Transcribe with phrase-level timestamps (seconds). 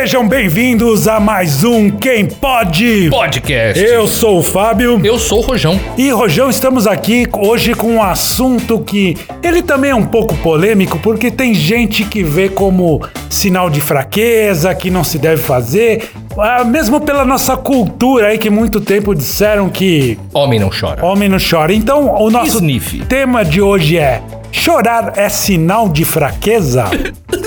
[0.00, 3.82] Sejam bem-vindos a mais um Quem Pode Podcast.
[3.82, 5.00] Eu sou o Fábio.
[5.04, 5.78] Eu sou o Rojão.
[5.96, 11.00] E Rojão, estamos aqui hoje com um assunto que ele também é um pouco polêmico,
[11.00, 16.08] porque tem gente que vê como sinal de fraqueza, que não se deve fazer,
[16.38, 21.04] ah, mesmo pela nossa cultura aí que muito tempo disseram que Homem não chora.
[21.04, 21.72] homem não chora.
[21.72, 23.00] Então, o nosso Sniff.
[23.06, 24.22] tema de hoje é:
[24.52, 26.84] chorar é sinal de fraqueza?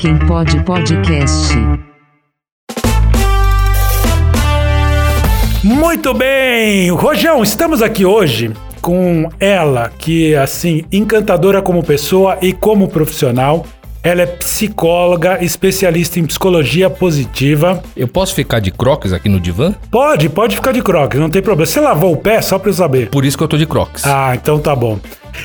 [0.00, 1.54] Quem pode podcast.
[5.62, 8.50] Muito bem, Rojão, estamos aqui hoje
[8.80, 13.66] com ela, que é assim, encantadora como pessoa e como profissional.
[14.02, 17.82] Ela é psicóloga, especialista em psicologia positiva.
[17.94, 19.74] Eu posso ficar de crocs aqui no divã?
[19.90, 21.66] Pode, pode ficar de crocs, não tem problema.
[21.66, 23.10] Você lavou o pé só pra eu saber.
[23.10, 24.06] Por isso que eu tô de crocs.
[24.06, 24.98] Ah, então tá bom.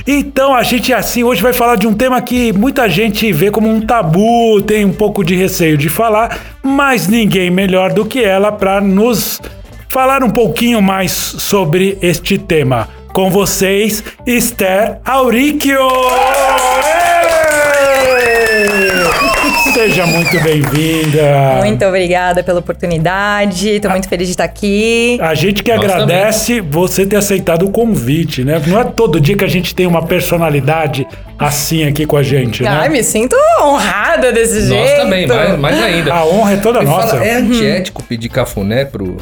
[0.08, 3.70] Então a gente assim hoje vai falar de um tema que muita gente vê como
[3.70, 8.51] um tabu, tem um pouco de receio de falar, mas ninguém melhor do que ela
[8.51, 9.41] para nos
[9.90, 12.88] falar um pouquinho mais sobre este tema.
[13.13, 15.79] Com vocês, Esther Auríquio!
[19.73, 21.59] Seja muito bem-vinda.
[21.59, 23.79] Muito obrigada pela oportunidade.
[23.79, 25.17] Tô muito feliz de estar aqui.
[25.21, 28.62] A gente que Nós agradece você ter aceitado o convite, né?
[28.67, 31.05] Não é todo dia que a gente tem uma personalidade
[31.37, 32.70] assim aqui com a gente, né?
[32.70, 34.73] Ai, me sinto honrada desse jeito.
[34.73, 36.13] Nós também, mais, mais ainda.
[36.13, 37.07] A honra é toda nossa.
[37.10, 39.17] fala, é antiético pedir cafuné pro,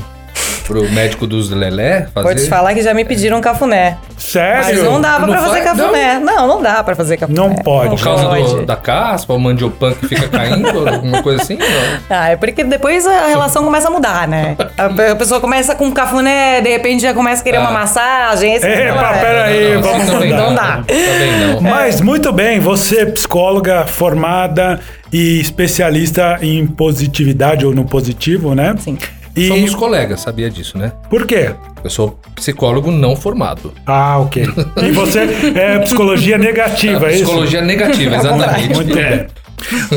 [0.74, 2.28] pro médico dos Lelé fazer?
[2.28, 3.98] Vou te falar que já me pediram cafuné.
[4.16, 4.84] Mas Sério?
[4.86, 6.20] não dava Não pra fazer faz- cafuné.
[6.20, 6.48] Não.
[6.48, 7.38] não, dá pra fazer cafuné.
[7.40, 7.90] Não pode.
[7.90, 11.58] Por causa do- da caspa, o mandiopan que fica caindo, alguma coisa assim?
[11.58, 11.68] Não.
[12.10, 14.56] Ah, é porque depois a relação começa a mudar, né?
[14.78, 17.74] A pe- a pessoa começa com cafuné, de repente já começa a querer uma Ah.
[17.74, 18.54] massagem.
[18.56, 20.44] esse Epa, peraí, Não, vamos também mudar.
[20.44, 20.84] Não dá.
[20.88, 21.62] Também não.
[21.62, 24.80] Mas muito bem, você é psicóloga formada
[25.12, 28.74] e especialista em positividade ou no positivo, né?
[28.80, 28.98] Sim.
[29.36, 30.92] E Somos colegas, sabia disso, né?
[31.10, 31.52] por quê?
[31.84, 33.74] Eu sou psicólogo não formado.
[33.86, 34.48] Ah, ok.
[34.82, 35.22] E você
[35.56, 37.24] é psicologia negativa, é isso?
[37.24, 38.70] Psicologia negativa, exatamente.
[38.76, 39.26] Muito bem.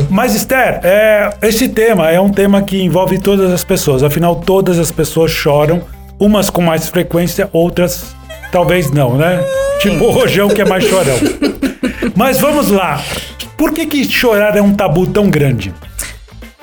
[0.09, 4.01] Mas, Esther, é, esse tema é um tema que envolve todas as pessoas.
[4.01, 5.81] Afinal, todas as pessoas choram,
[6.19, 8.15] umas com mais frequência, outras
[8.51, 9.43] talvez não, né?
[9.81, 11.15] Tipo o Rojão, que é mais chorão.
[12.15, 13.01] Mas vamos lá.
[13.57, 15.73] Por que, que chorar é um tabu tão grande?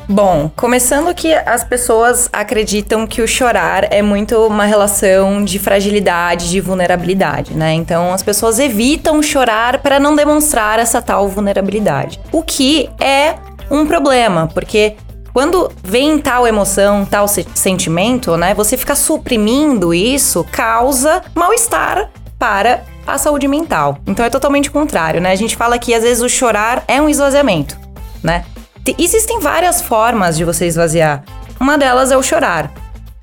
[0.09, 6.50] Bom, começando que as pessoas acreditam que o chorar é muito uma relação de fragilidade,
[6.50, 7.72] de vulnerabilidade, né?
[7.72, 12.20] Então as pessoas evitam chorar para não demonstrar essa tal vulnerabilidade.
[12.31, 13.37] O que é
[13.70, 14.94] um problema, porque
[15.32, 18.53] quando vem tal emoção, tal se- sentimento, né?
[18.53, 23.98] Você ficar suprimindo isso causa mal-estar para a saúde mental.
[24.06, 25.32] Então é totalmente contrário, né?
[25.32, 27.78] A gente fala que às vezes o chorar é um esvaziamento,
[28.22, 28.44] né?
[28.84, 31.22] Te- Existem várias formas de você esvaziar.
[31.58, 32.70] Uma delas é o chorar.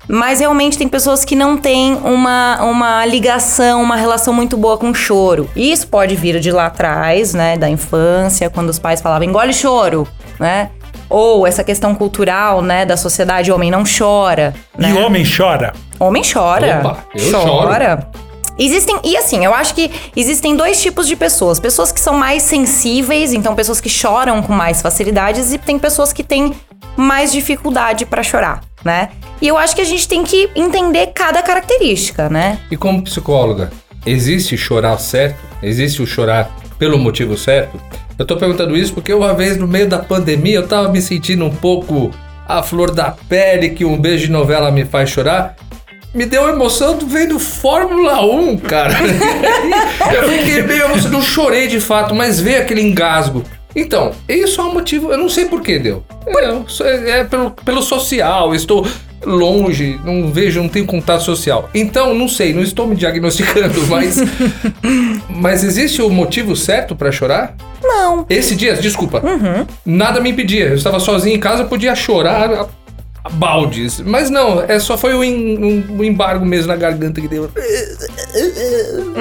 [0.08, 4.90] Mas realmente tem pessoas que não têm uma, uma ligação, uma relação muito boa com
[4.90, 5.48] o choro.
[5.54, 7.56] Isso pode vir de lá atrás, né?
[7.56, 10.06] Da infância, quando os pais falavam engole choro,
[10.40, 10.70] né?
[11.08, 12.84] Ou essa questão cultural, né?
[12.84, 14.52] Da sociedade, homem não chora.
[14.76, 14.90] Né?
[14.90, 15.72] E o homem chora?
[16.00, 16.80] Homem chora.
[16.80, 18.08] Opa, eu chora.
[18.58, 21.58] Existem, e assim, eu acho que existem dois tipos de pessoas.
[21.58, 26.12] Pessoas que são mais sensíveis, então pessoas que choram com mais facilidades, e tem pessoas
[26.12, 26.54] que têm
[26.96, 29.10] mais dificuldade pra chorar, né?
[29.40, 32.58] E eu acho que a gente tem que entender cada característica, né?
[32.70, 33.72] E como psicóloga,
[34.04, 35.40] existe chorar certo?
[35.62, 37.80] Existe o chorar pelo motivo certo?
[38.18, 41.44] Eu tô perguntando isso porque uma vez no meio da pandemia eu tava me sentindo
[41.44, 42.10] um pouco
[42.46, 45.56] a flor da pele que um beijo de novela me faz chorar.
[46.14, 48.94] Me deu emoção vendo Fórmula 1, cara.
[50.14, 51.10] eu fiquei meio emocionado.
[51.10, 53.42] Não chorei de fato, mas veio aquele engasgo.
[53.74, 55.10] Então, isso é um motivo.
[55.10, 56.04] Eu não sei por que deu.
[56.26, 58.54] É, é pelo, pelo social.
[58.54, 58.86] Estou
[59.24, 61.70] longe, não vejo, não tenho contato social.
[61.74, 64.18] Então, não sei, não estou me diagnosticando, mas.
[65.30, 67.54] mas existe o motivo certo pra chorar?
[67.82, 68.26] Não.
[68.28, 69.22] Esse dia, desculpa.
[69.86, 70.66] Nada me impedia.
[70.66, 72.68] Eu estava sozinho em casa, eu podia chorar
[73.32, 74.00] baldes.
[74.00, 77.48] Mas não, é só foi o, em- um- o embargo mesmo na garganta que deu.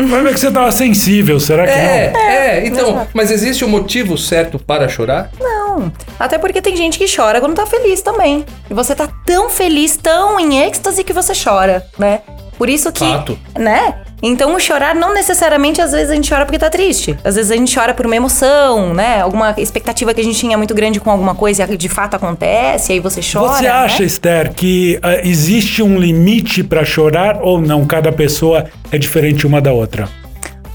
[0.09, 2.19] Vai ver que você tava sensível, será que É, não?
[2.19, 2.89] é, então.
[2.92, 3.09] Exato.
[3.13, 5.30] Mas existe o motivo certo para chorar?
[5.39, 5.92] Não.
[6.19, 8.45] Até porque tem gente que chora quando tá feliz também.
[8.69, 12.21] E você tá tão feliz, tão em êxtase que você chora, né?
[12.57, 13.00] Por isso que.
[13.00, 13.38] Fato.
[13.57, 14.00] Né?
[14.21, 17.18] Então o chorar não necessariamente às vezes a gente chora porque tá triste.
[17.23, 19.21] Às vezes a gente chora por uma emoção, né?
[19.21, 22.91] Alguma expectativa que a gente tinha muito grande com alguma coisa e de fato acontece,
[22.91, 23.57] e aí você chora.
[23.57, 24.06] Você acha, né?
[24.06, 27.85] Esther, que ah, existe um limite pra chorar ou não?
[27.85, 30.07] Cada pessoa é diferente uma da outra.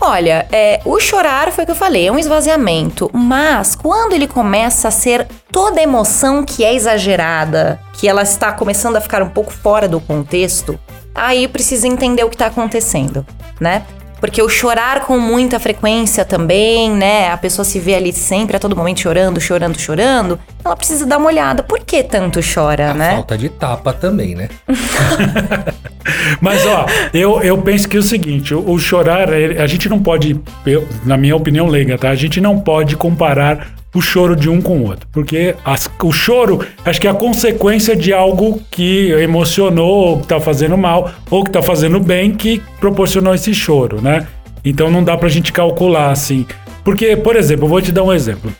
[0.01, 3.11] Olha, é, o chorar foi o que eu falei, é um esvaziamento.
[3.13, 8.97] Mas quando ele começa a ser toda emoção que é exagerada, que ela está começando
[8.97, 10.79] a ficar um pouco fora do contexto,
[11.17, 13.27] aí precisa entender o que está acontecendo,
[13.61, 13.83] né?
[14.19, 17.29] Porque o chorar com muita frequência também, né?
[17.31, 20.39] A pessoa se vê ali sempre, a todo momento chorando, chorando, chorando.
[20.65, 21.63] Ela precisa dar uma olhada.
[21.63, 23.11] Por que tanto chora, A né?
[23.13, 24.49] falta de tapa também, né?
[26.41, 30.01] Mas, ó, eu, eu penso que é o seguinte: o, o chorar, a gente não
[30.03, 32.11] pode, eu- na minha opinião leiga, tá?
[32.11, 35.07] A gente não pode comparar o choro de um com o outro.
[35.13, 40.27] Porque as- o choro, acho que é a consequência de algo que emocionou, ou que
[40.27, 44.27] tá fazendo mal, ou que tá fazendo bem, que proporcionou esse choro, né?
[44.65, 46.47] Então não dá pra gente calcular assim.
[46.85, 48.53] Porque, por exemplo, eu vou te dar um exemplo.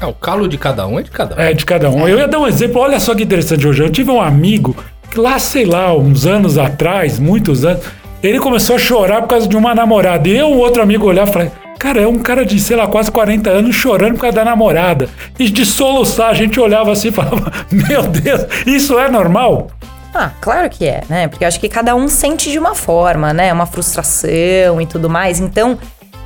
[0.00, 1.40] É, o calo de cada um é de cada um.
[1.40, 2.06] É, de cada um.
[2.08, 3.82] Eu ia dar um exemplo, olha só que interessante hoje.
[3.82, 4.74] Eu tive um amigo
[5.10, 7.82] que lá, sei lá, uns anos atrás, muitos anos,
[8.22, 10.28] ele começou a chorar por causa de uma namorada.
[10.28, 12.86] E eu, um outro amigo, olhar e falei, cara, é um cara de, sei lá,
[12.86, 15.08] quase 40 anos chorando por causa da namorada.
[15.38, 19.68] E de soluçar, a gente olhava assim e falava, meu Deus, isso é normal?
[20.14, 21.26] Ah, claro que é, né?
[21.26, 23.52] Porque eu acho que cada um sente de uma forma, né?
[23.52, 25.40] Uma frustração e tudo mais.
[25.40, 25.76] Então,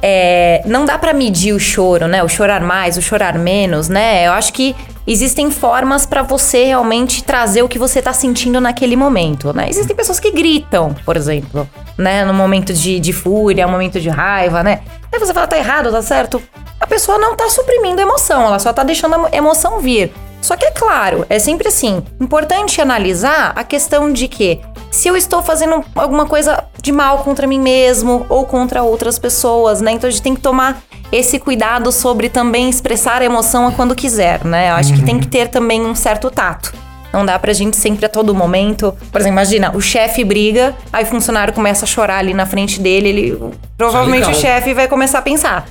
[0.03, 2.23] é, não dá pra medir o choro, né?
[2.23, 4.27] O chorar mais, o chorar menos, né?
[4.27, 8.95] Eu acho que existem formas pra você realmente trazer o que você tá sentindo naquele
[8.95, 9.69] momento, né?
[9.69, 11.69] Existem pessoas que gritam, por exemplo,
[11.99, 12.25] né?
[12.25, 14.81] No momento de, de fúria, no momento de raiva, né?
[15.13, 16.41] Aí você fala, tá errado, tá certo?
[16.81, 20.13] A pessoa não tá suprimindo a emoção, ela só tá deixando a emoção vir.
[20.41, 24.61] Só que é claro, é sempre assim, importante analisar a questão de que
[24.91, 29.81] se eu estou fazendo alguma coisa de mal contra mim mesmo ou contra outras pessoas,
[29.81, 29.93] né?
[29.93, 30.81] Então a gente tem que tomar
[31.11, 34.71] esse cuidado sobre também expressar a emoção a quando quiser, né?
[34.71, 36.73] Eu acho que tem que ter também um certo tato.
[37.13, 38.97] Não dá pra gente sempre a todo momento.
[39.11, 42.81] Por exemplo, imagina, o chefe briga, aí o funcionário começa a chorar ali na frente
[42.81, 43.39] dele, ele
[43.77, 45.67] provavelmente o chefe vai começar a pensar.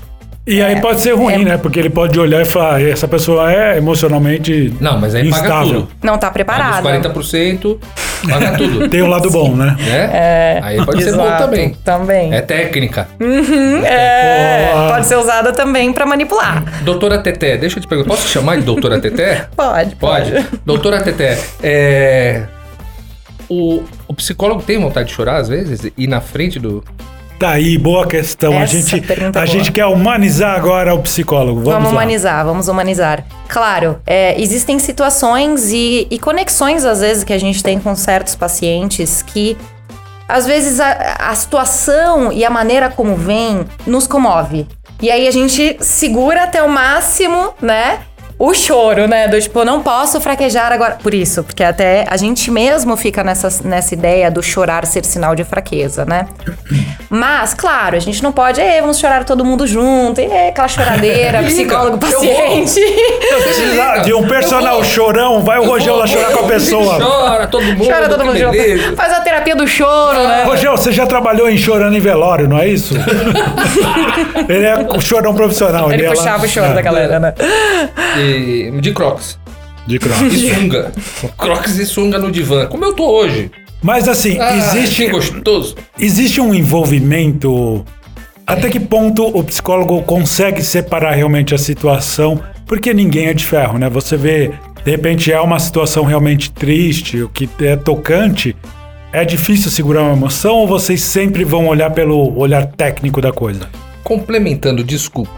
[0.48, 1.58] E aí pode ser ruim, né?
[1.58, 5.74] Porque ele pode olhar e falar, essa pessoa é emocionalmente Não, mas aí paga instável.
[5.82, 5.88] tudo.
[6.02, 6.86] Não tá Paga preparado.
[6.86, 7.78] os 40%,
[8.30, 8.88] paga tudo.
[8.88, 9.76] Tem o lado bom, né?
[9.78, 10.60] né?
[10.64, 11.76] aí pode ser bom Exato, também.
[11.84, 12.34] Também.
[12.34, 13.10] É técnica.
[13.86, 14.94] É, Pô.
[14.94, 16.64] pode ser usada também pra manipular.
[16.84, 19.48] Doutora Teté, deixa eu te perguntar, posso te chamar de doutora Teté?
[19.56, 20.46] Pode, Pode.
[20.66, 22.44] Doutora Teté, é...
[23.50, 25.92] O, o psicólogo tem vontade de chorar às vezes?
[25.98, 26.84] Ir na frente do...
[27.40, 28.52] Tá aí, boa questão.
[28.58, 29.58] a Essa gente, pergunta a é boa.
[29.58, 31.60] gente quer humanizar agora o psicólogo.
[31.62, 33.24] Vamos, Vamos humanizar, vamos humanizar.
[33.48, 38.36] Claro, é, existem situações e, e conexões, às vezes, que a gente tem com certos
[38.36, 39.56] pacientes que,
[40.28, 44.66] às vezes, a, a situação e a maneira como vem nos comove.
[45.00, 48.00] E aí a gente segura até o máximo, né?
[48.40, 49.28] O choro, né?
[49.28, 50.98] Do tipo, eu não posso fraquejar agora.
[51.02, 55.34] Por isso, porque até a gente mesmo fica nessa, nessa ideia do chorar ser sinal
[55.36, 56.28] de fraqueza, né?
[57.10, 61.42] Mas, claro, a gente não pode, "Ê, vamos chorar todo mundo junto, e aquela choradeira,
[61.48, 62.80] psicólogo, paciente.
[63.44, 67.00] Precisa de um personal chorão, vai o Rogel lá chorar com a pessoa.
[67.00, 67.86] Chora todo mundo.
[67.88, 68.96] Chora todo que mundo junto.
[68.96, 70.44] Faz a terapia do choro, né?
[70.44, 72.94] Rogel, você já trabalhou em chorando em velório, não é isso?
[74.48, 75.92] ele é o chorão profissional.
[75.92, 77.34] Ele é lá- puxava o choro é, da galera, né?
[78.82, 79.40] De crocs.
[79.86, 80.22] De cross.
[80.22, 80.92] E sunga.
[81.38, 82.66] crocs e sunga no divã.
[82.68, 83.50] Como eu tô hoje.
[83.82, 85.76] Mas assim, Ah, existe, gostoso.
[86.00, 87.86] existe um envolvimento.
[88.46, 92.42] Até que ponto o psicólogo consegue separar realmente a situação?
[92.66, 93.90] Porque ninguém é de ferro, né?
[93.90, 94.52] Você vê,
[94.84, 98.56] de repente é uma situação realmente triste, o que é tocante.
[99.14, 103.70] É difícil segurar uma emoção ou vocês sempre vão olhar pelo olhar técnico da coisa?
[104.04, 105.32] Complementando, desculpa.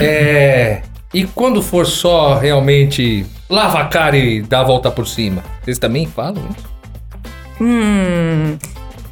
[0.00, 0.80] É.
[1.12, 5.42] E quando for só realmente lava a cara e dá a volta por cima?
[5.62, 6.68] Vocês também falam isso?
[7.60, 8.58] Hum.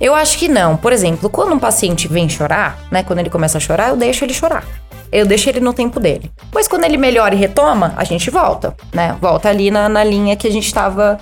[0.00, 0.76] Eu acho que não.
[0.76, 3.02] Por exemplo, quando um paciente vem chorar, né?
[3.02, 4.64] Quando ele começa a chorar, eu deixo ele chorar.
[5.10, 6.30] Eu deixo ele no tempo dele.
[6.50, 9.16] Pois quando ele melhora e retoma, a gente volta, né?
[9.20, 11.18] Volta ali na, na linha que a gente tava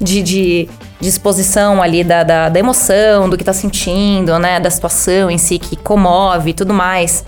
[0.00, 0.68] de, de
[1.00, 4.58] disposição ali da, da, da emoção, do que tá sentindo, né?
[4.58, 7.24] Da situação em si que comove e tudo mais.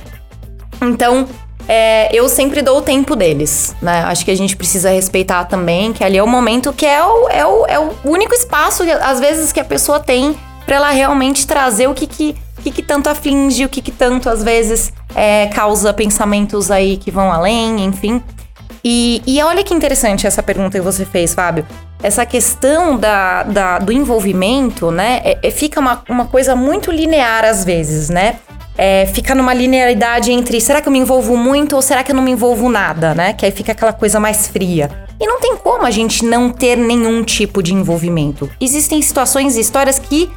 [0.80, 1.26] Então,
[1.68, 4.02] é, eu sempre dou o tempo deles, né?
[4.06, 7.28] Acho que a gente precisa respeitar também que ali é o momento que é o,
[7.28, 10.90] é o, é o único espaço, que, às vezes, que a pessoa tem pra ela
[10.90, 14.92] realmente trazer o que que, que, que tanto aflige, o que, que tanto, às vezes,
[15.14, 18.22] é, causa pensamentos aí que vão além, enfim.
[18.84, 21.66] E, e olha que interessante essa pergunta que você fez, Fábio.
[22.02, 25.20] Essa questão da, da- do envolvimento, né?
[25.24, 28.36] é- é- fica uma, uma coisa muito linear às vezes, né?
[28.78, 32.16] É, fica numa linearidade entre será que eu me envolvo muito ou será que eu
[32.16, 33.32] não me envolvo nada, né?
[33.32, 34.90] Que aí fica aquela coisa mais fria.
[35.18, 38.50] E não tem como a gente não ter nenhum tipo de envolvimento.
[38.60, 40.30] Existem situações e histórias que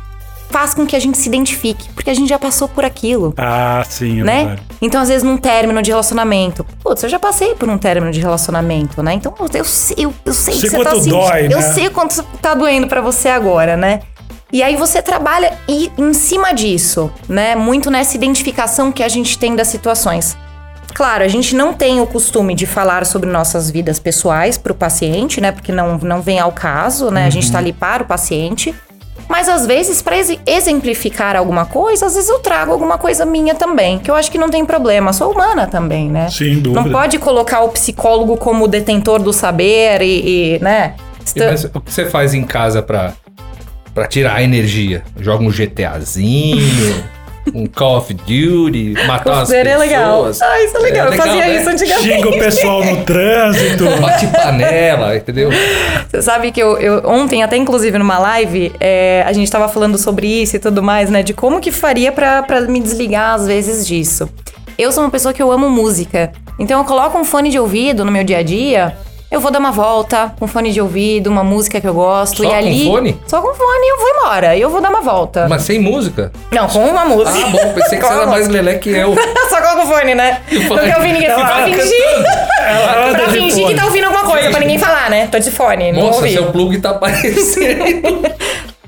[0.49, 3.33] faz com que a gente se identifique, porque a gente já passou por aquilo.
[3.37, 4.37] Ah, sim, é Né?
[4.37, 4.61] verdade.
[4.81, 6.65] Então, às vezes, num término de relacionamento.
[6.81, 9.13] Putz, eu já passei por um término de relacionamento, né?
[9.13, 11.11] Então, eu sei, eu, eu sei, Sei que você tá sentindo.
[11.17, 11.61] dói, eu né?
[11.73, 13.99] sei o quanto tá doendo pra você agora, né?
[14.51, 17.55] E aí você trabalha e, em cima disso, né?
[17.55, 20.35] Muito nessa identificação que a gente tem das situações.
[20.93, 25.39] Claro, a gente não tem o costume de falar sobre nossas vidas pessoais pro paciente,
[25.39, 25.51] né?
[25.51, 27.25] Porque não, não vem ao caso, né?
[27.25, 28.73] A gente tá ali para o paciente.
[29.27, 30.15] Mas às vezes, para
[30.47, 34.39] exemplificar alguma coisa, às vezes eu trago alguma coisa minha também, que eu acho que
[34.39, 35.13] não tem problema.
[35.13, 36.27] Sou humana também, né?
[36.31, 36.81] Sem dúvida.
[36.81, 40.95] Não pode colocar o psicólogo como detentor do saber e, e, né?
[41.37, 43.13] Mas o que você faz em casa pra,
[43.93, 45.03] pra tirar a energia?
[45.19, 47.03] Joga um GTAzinho,
[47.53, 50.17] um Call of Duty, matar umas Seria legal.
[50.25, 50.41] pessoas.
[50.41, 51.07] Ah, isso é legal.
[51.07, 51.55] eu fazia né?
[51.59, 52.07] isso antigamente.
[52.09, 53.85] Xinga o pessoal no trânsito.
[54.01, 55.49] Bate panela, entendeu?
[56.09, 59.97] Você sabe que eu, eu- ontem, até inclusive numa live, é, a gente tava falando
[59.97, 61.23] sobre isso e tudo mais, né?
[61.23, 64.29] De como que faria pra me desligar às vezes disso.
[64.77, 66.31] Eu sou uma pessoa que eu amo música.
[66.57, 68.95] Então eu coloco um fone de ouvido no meu dia a dia.
[69.31, 72.37] Eu vou dar uma volta com fone de ouvido, uma música que eu gosto.
[72.37, 72.85] Só e com ali.
[72.85, 73.21] fone?
[73.27, 74.55] Só com fone eu vou embora.
[74.55, 75.47] E eu vou dar uma volta.
[75.47, 76.31] Mas sem música.
[76.51, 77.37] Não, com uma música.
[77.37, 79.13] Ah, bom, pensei que você era mais lelé que eu.
[79.49, 80.41] Só coloca o fone, né?
[80.51, 81.29] Não quer ouvir ninguém.
[81.29, 82.03] Ela pra fica fingir,
[82.59, 85.27] Ela anda pra fingir que tá ouvindo alguma coisa, pra ninguém falar, né?
[85.27, 86.33] Tô de fone, não Nossa, ouvi.
[86.33, 88.25] seu plug tá aparecendo.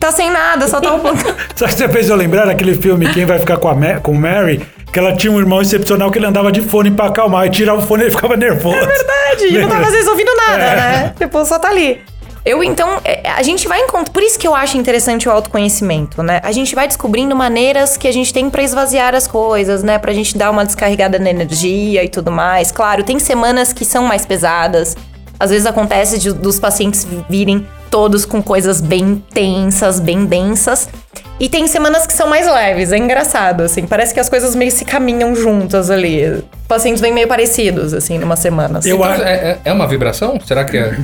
[0.02, 1.20] Tá sem nada, só tá um pouco.
[1.56, 4.14] Sabe que você fez eu lembrar daquele filme Quem Vai Ficar com, a Ma com
[4.16, 4.60] Mary?
[4.92, 7.46] Que ela tinha um irmão excepcional que ele andava de fone pra acalmar.
[7.46, 8.76] E tirava o fone e ele ficava nervoso.
[8.78, 9.46] É verdade.
[9.48, 10.76] E não tava às vezes ouvindo nada, É.
[10.76, 11.14] né?
[11.20, 12.02] Tipo, só tá ali.
[12.44, 14.12] Eu, então, é, a gente vai encontrar.
[14.12, 16.42] Por isso que eu acho interessante o autoconhecimento, né?
[16.44, 20.00] A gente vai descobrindo maneiras que a gente tem pra esvaziar as coisas, né?
[20.00, 22.72] Pra gente dar uma descarregada na energia e tudo mais.
[22.72, 24.98] Claro, tem semanas que são mais pesadas.
[25.42, 30.88] Às vezes acontece de- dos pacientes virem todos com coisas bem tensas, bem densas.
[31.40, 33.88] E tem semanas que são mais leves, é engraçado, assim.
[33.88, 36.44] Parece que as coisas meio se caminham juntas ali.
[36.68, 38.78] Pacientes bem meio parecidos, assim, numa semana.
[38.78, 38.90] assim.
[38.92, 40.40] Eu acho- é, é- é uma vibração?
[40.46, 40.96] Será que é?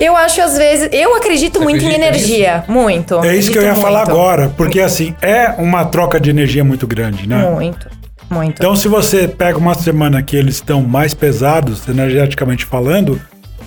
[0.00, 0.88] Eu acho, às vezes.
[0.92, 2.64] Eu acredito Você muito em energia.
[2.66, 3.22] Muito.
[3.22, 4.10] É isso que eu ia acredito falar muito.
[4.12, 4.48] agora.
[4.56, 7.36] Porque assim, é uma troca de energia muito grande, né?
[7.50, 7.86] Muito.
[8.30, 8.54] Muito.
[8.60, 13.20] Então, se você pega uma semana que eles estão mais pesados, energeticamente falando,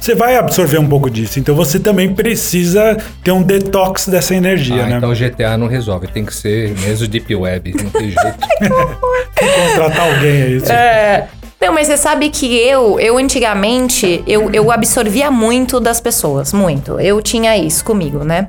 [0.03, 1.39] você vai absorver um pouco disso.
[1.39, 4.97] Então, você também precisa ter um detox dessa energia, Ah, né?
[4.97, 6.07] então o GTA não resolve.
[6.07, 7.73] Tem que ser mesmo Deep Web.
[7.81, 8.37] Não tem jeito.
[9.39, 10.57] Contratar alguém aí.
[10.69, 11.27] É.
[11.61, 16.99] Não, mas você sabe que eu, eu antigamente, eu, eu absorvia muito das pessoas, muito.
[16.99, 18.47] Eu tinha isso comigo, né?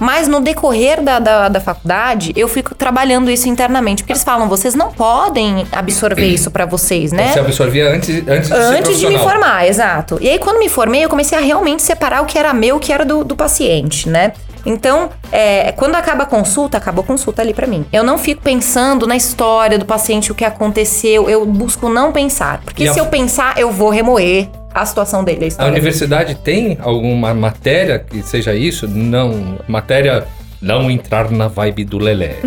[0.00, 4.02] Mas no decorrer da, da, da faculdade, eu fico trabalhando isso internamente.
[4.02, 7.32] Porque eles falam, vocês não podem absorver isso pra vocês, né?
[7.32, 10.18] Você absorvia antes, antes de Antes de me formar, exato.
[10.20, 12.72] E aí, quando me formei, eu comecei a realmente separar o que era meu e
[12.72, 14.32] o que era do, do paciente, né?
[14.66, 17.84] Então, é, quando acaba a consulta, acaba a consulta ali pra mim.
[17.92, 21.28] Eu não fico pensando na história do paciente, o que aconteceu.
[21.28, 22.60] Eu busco não pensar.
[22.64, 26.34] Porque E a- se eu pensar, eu vou remoer a situação dele, a A universidade
[26.34, 28.88] tem alguma matéria que seja isso?
[28.88, 29.58] Não.
[29.68, 30.26] Matéria
[30.60, 32.36] não entrar na vibe do Lelé.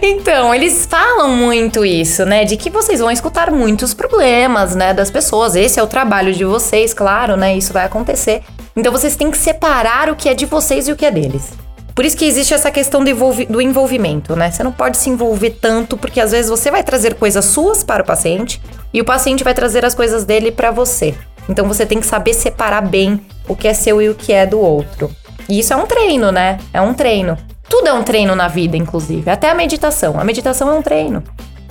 [0.00, 2.46] Então, eles falam muito isso, né?
[2.46, 4.94] De que vocês vão escutar muitos problemas, né?
[4.94, 5.54] Das pessoas.
[5.54, 7.54] Esse é o trabalho de vocês, claro, né?
[7.56, 8.42] Isso vai acontecer.
[8.74, 11.52] Então, vocês têm que separar o que é de vocês e o que é deles.
[11.94, 13.12] Por isso que existe essa questão do,
[13.48, 14.50] do envolvimento, né?
[14.50, 18.02] Você não pode se envolver tanto, porque às vezes você vai trazer coisas suas para
[18.02, 18.60] o paciente
[18.92, 21.14] e o paciente vai trazer as coisas dele para você.
[21.48, 24.46] Então, você tem que saber separar bem o que é seu e o que é
[24.46, 25.10] do outro.
[25.48, 26.58] E isso é um treino, né?
[26.72, 27.36] É um treino.
[27.68, 29.28] Tudo é um treino na vida, inclusive.
[29.30, 30.18] Até a meditação.
[30.18, 31.22] A meditação é um treino.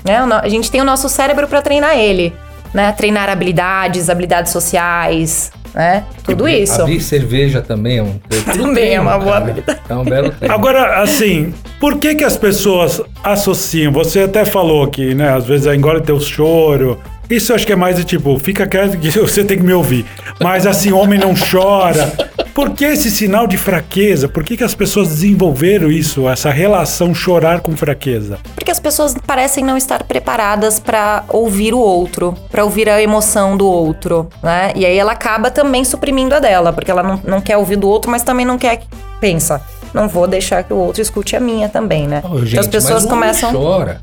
[0.03, 0.17] Né?
[0.17, 2.33] A gente tem o nosso cérebro para treinar ele.
[2.73, 2.91] Né?
[2.91, 6.03] Treinar habilidades, habilidades sociais, né?
[6.23, 6.81] Tudo isso.
[6.81, 9.79] Abrir cerveja também é um tudo Também é uma boa habilidade.
[9.87, 10.53] É um belo treino.
[10.53, 13.91] Agora, assim, por que que as pessoas associam?
[13.91, 16.99] Você até falou que, né, às vezes engole teu choro.
[17.31, 19.73] Isso eu acho que é mais de tipo, fica quieto que você tem que me
[19.73, 20.05] ouvir.
[20.41, 22.11] Mas assim, homem não chora.
[22.53, 24.27] Por que esse sinal de fraqueza?
[24.27, 28.37] Por que que as pessoas desenvolveram isso, essa relação chorar com fraqueza?
[28.53, 33.55] Porque as pessoas parecem não estar preparadas para ouvir o outro, para ouvir a emoção
[33.55, 34.73] do outro, né?
[34.75, 37.87] E aí ela acaba também suprimindo a dela, porque ela não, não quer ouvir do
[37.87, 38.87] outro, mas também não quer que.
[39.21, 39.61] Pensa,
[39.93, 42.21] não vou deixar que o outro escute a minha também, né?
[42.23, 43.51] Ô, gente, então as pessoas começam.
[43.51, 43.99] chora.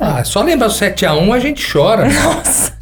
[0.00, 2.06] Ah, só lembra o 7x1 a gente chora.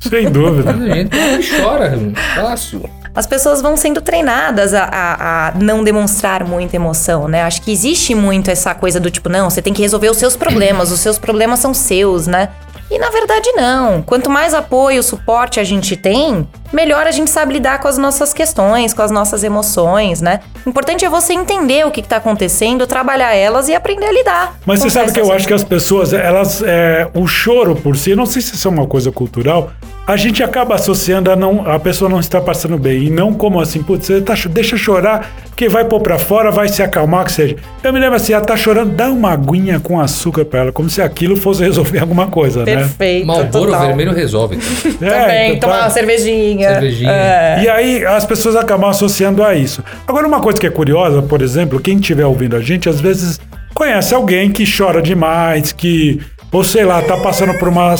[0.00, 0.70] Sem dúvida.
[0.70, 1.98] A gente, a gente chora.
[2.34, 2.88] Fácil.
[3.14, 7.42] As pessoas vão sendo treinadas a, a- a não demonstrar muita emoção, né?
[7.44, 10.36] Acho que existe muito essa coisa do tipo, não, você tem que resolver os seus
[10.36, 12.48] problemas, os seus problemas são seus, né?
[12.90, 14.02] E na verdade não.
[14.02, 18.32] Quanto mais apoio, suporte a gente tem, melhor a gente sabe lidar com as nossas
[18.32, 20.40] questões, com as nossas emoções, né?
[20.64, 24.58] O importante é você entender o que está acontecendo, trabalhar elas e aprender a lidar.
[24.66, 28.14] Mas você sabe que eu acho que as pessoas, elas, é, o choro por si,
[28.14, 29.70] não sei se isso é uma coisa cultural,
[30.06, 33.58] a gente acaba associando a não, a pessoa não está passando bem e não como
[33.58, 37.32] assim, putz, você tá, deixa chorar, que vai pôr pra fora, vai se acalmar, que
[37.32, 37.56] seja.
[37.82, 40.90] Eu me lembro assim, ela tá chorando, dá uma aguinha com açúcar pra ela, como
[40.90, 42.76] se aquilo fosse resolver alguma coisa, né?
[42.76, 43.26] Perfeito.
[43.26, 43.86] Malboro total.
[43.86, 44.56] vermelho resolve.
[44.56, 44.94] então.
[45.14, 45.84] É, Também, então tomar tá.
[45.84, 46.68] uma cervejinha.
[46.70, 47.10] Cervejinha.
[47.10, 47.62] É.
[47.62, 49.82] E aí as pessoas acabam associando a isso.
[50.06, 53.40] Agora, uma coisa que é curiosa, por exemplo, quem estiver ouvindo a gente, às vezes
[53.74, 56.20] conhece alguém que chora demais, que,
[56.50, 57.94] ou sei lá, tá passando por uma.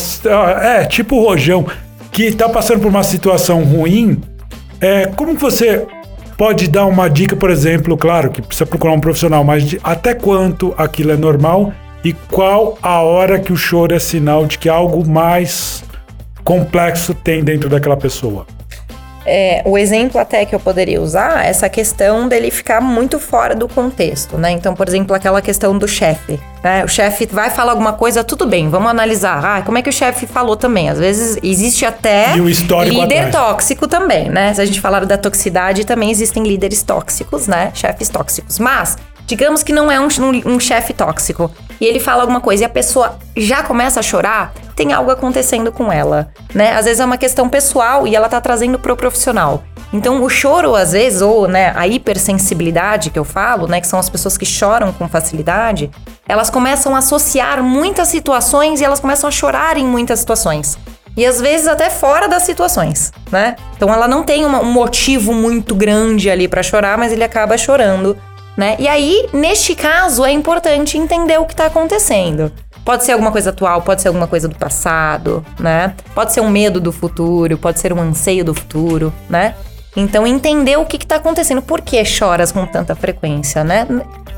[0.62, 1.66] É, tipo o Rojão,
[2.14, 4.20] que tá passando por uma situação ruim.
[4.80, 5.84] É, como você
[6.38, 10.14] pode dar uma dica, por exemplo, claro que precisa procurar um profissional, mas de até
[10.14, 11.72] quanto aquilo é normal
[12.04, 15.82] e qual a hora que o choro é sinal de que algo mais
[16.44, 18.46] complexo tem dentro daquela pessoa?
[19.26, 23.54] É, o exemplo até que eu poderia usar é essa questão dele ficar muito fora
[23.54, 24.50] do contexto, né?
[24.50, 26.84] Então, por exemplo, aquela questão do chefe, né?
[26.84, 29.42] O chefe vai falar alguma coisa, tudo bem, vamos analisar.
[29.44, 30.90] Ah, como é que o chefe falou também?
[30.90, 33.46] Às vezes existe até histórico líder atrás.
[33.46, 34.52] tóxico também, né?
[34.52, 37.70] Se a gente falar da toxicidade, também existem líderes tóxicos, né?
[37.74, 38.58] Chefes tóxicos.
[38.58, 41.50] Mas, digamos que não é um, um, um chefe tóxico
[41.80, 45.70] e ele fala alguma coisa e a pessoa já começa a chorar, tem algo acontecendo
[45.70, 46.74] com ela, né?
[46.74, 49.62] Às vezes é uma questão pessoal e ela tá trazendo pro profissional.
[49.92, 53.98] Então, o choro, às vezes, ou né, a hipersensibilidade que eu falo, né, que são
[53.98, 55.88] as pessoas que choram com facilidade,
[56.26, 60.76] elas começam a associar muitas situações e elas começam a chorar em muitas situações.
[61.16, 63.54] E às vezes até fora das situações, né?
[63.76, 67.56] Então ela não tem uma- um motivo muito grande ali pra chorar, mas ele acaba
[67.56, 68.16] chorando,
[68.56, 68.76] né?
[68.78, 72.52] E aí, neste caso, é importante entender o que tá acontecendo.
[72.84, 75.94] Pode ser alguma coisa atual, pode ser alguma coisa do passado, né?
[76.14, 79.54] Pode ser um medo do futuro, pode ser um anseio do futuro, né?
[79.96, 81.62] Então, entender o que, que tá acontecendo.
[81.62, 83.86] Por que choras com tanta frequência, né?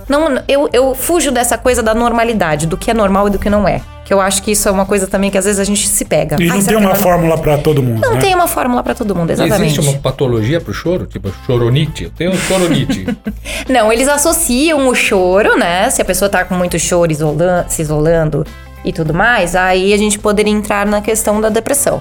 [0.08, 3.48] Não, eu, eu fujo dessa coisa da normalidade, do que é normal e do que
[3.50, 3.80] não é.
[4.04, 6.04] Que eu acho que isso é uma coisa também que às vezes a gente se
[6.04, 6.36] pega.
[6.38, 7.02] E Ai, não tem uma é normal?
[7.02, 8.20] fórmula pra todo mundo, Não né?
[8.20, 9.72] tem uma fórmula pra todo mundo, Não exatamente.
[9.80, 11.06] existe uma patologia pro choro?
[11.06, 12.04] Tipo choronite?
[12.04, 13.06] Eu tenho choronite.
[13.68, 15.90] Não, eles associam o choro, né?
[15.90, 18.46] Se a pessoa tá com muito choro, isolan- se isolando
[18.84, 22.00] e tudo mais, aí a gente poderia entrar na questão da depressão.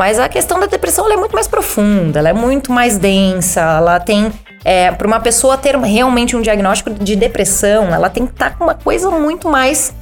[0.00, 3.60] Mas a questão da depressão ela é muito mais profunda, ela é muito mais densa,
[3.60, 4.32] ela tem.
[4.64, 8.64] É, para uma pessoa ter realmente um diagnóstico de depressão, ela tem que estar com
[8.64, 9.92] uma coisa muito mais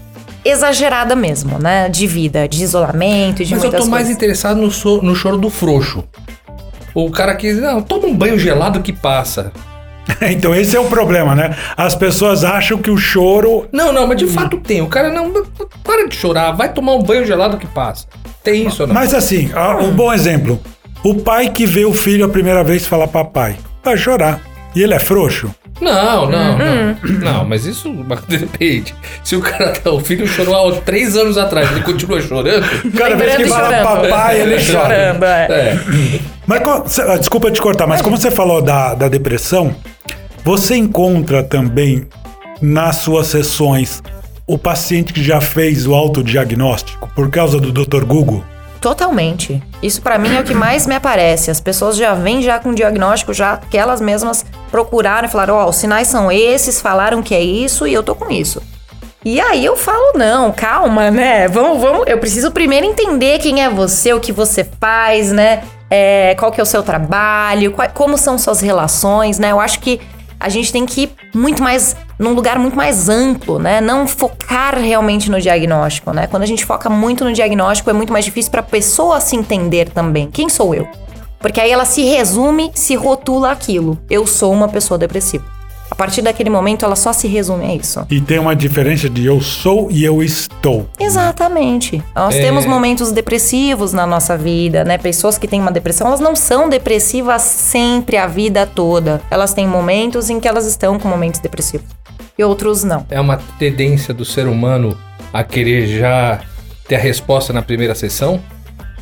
[0.45, 1.89] exagerada mesmo, né?
[1.89, 4.11] De vida, de isolamento, de Mas eu tô mais coisas.
[4.11, 6.05] interessado no, so- no choro do frouxo.
[6.95, 9.51] O cara que, não, toma um banho gelado que passa.
[10.31, 11.55] Então esse é o problema, né?
[11.77, 13.67] As pessoas acham que o choro.
[13.73, 14.81] Não, não, mas de fato tem.
[14.83, 15.33] O cara, não,
[15.85, 18.07] para de chorar, vai tomar um banho gelado que passa.
[18.43, 18.95] Tem isso ou não?
[18.95, 19.51] Mas assim,
[19.83, 20.61] um bom exemplo.
[21.05, 24.41] O pai que vê o filho a primeira vez falar papai, vai chorar.
[24.75, 25.55] E ele é frouxo?
[25.81, 26.97] Não, não, Uhum.
[27.23, 27.33] não.
[27.33, 27.93] Não, mas isso
[28.29, 28.95] depende.
[29.23, 32.67] Se o cara, tá- o filho chorou há três anos atrás, ele continua chorando.
[32.97, 33.85] Cada vez que fala chorando.
[34.09, 34.63] papai, ele chora.
[34.63, 35.47] Chorando, é.
[35.51, 35.79] É.
[36.47, 39.75] Mas ah, desculpa te cortar, mas como você falou da, da depressão,
[40.49, 42.07] você encontra também
[42.59, 44.03] nas suas sessões
[44.47, 48.03] o paciente que já fez o autodiagnóstico por causa do Dr.
[48.07, 48.43] Google?
[48.81, 49.63] Totalmente.
[49.83, 51.51] Isso pra mim é o que mais me aparece.
[51.51, 55.69] As pessoas já vêm já com diagnóstico, já que elas mesmas procuraram e falaram, ó,
[55.69, 58.63] os sinais são esses, falaram que é isso e eu tô com isso.
[59.23, 61.47] E aí eu falo, não, calma, né?
[61.47, 62.07] Vamos, vamos.
[62.07, 65.63] Eu preciso primeiro entender quem é você, o que você faz, né?
[65.91, 69.51] É, qual que é o seu trabalho, qual- como são suas relações, né?
[69.51, 70.01] Eu acho que
[70.41, 73.81] a gente tem que ir muito mais num lugar muito mais amplo, né?
[73.81, 76.27] Não focar realmente no diagnóstico, né?
[76.27, 79.37] Quando a gente foca muito no diagnóstico, é muito mais difícil para a pessoa se
[79.37, 80.29] entender também.
[80.31, 80.89] Quem sou eu?
[81.39, 83.97] Porque aí ela se resume, se rotula aquilo.
[84.11, 85.58] Eu sou uma pessoa depressiva.
[85.91, 88.07] A partir daquele momento, ela só se resume a isso.
[88.11, 90.89] E tem uma diferença de eu sou e eu estou.
[91.01, 92.03] Exatamente.
[92.15, 92.41] Nós É.
[92.43, 94.99] temos momentos depressivos na nossa vida, né?
[94.99, 99.21] Pessoas que têm uma depressão, elas não são depressivas sempre a vida toda.
[99.31, 101.87] Elas têm momentos em que elas estão com momentos depressivos.
[102.37, 103.05] E outros não.
[103.11, 104.97] É uma tendência do ser humano
[105.33, 106.41] a querer já
[106.87, 108.41] ter a resposta na primeira sessão?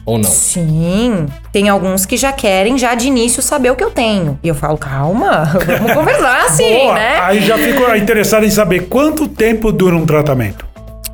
[0.06, 0.30] Ou não?
[0.30, 4.38] Sim, tem alguns que já querem já de início saber o que eu tenho.
[4.40, 6.94] E eu falo, calma, vamos conversar assim, Boa!
[6.94, 7.18] né?
[7.20, 10.64] Aí já fico interessado em saber quanto tempo dura um tratamento.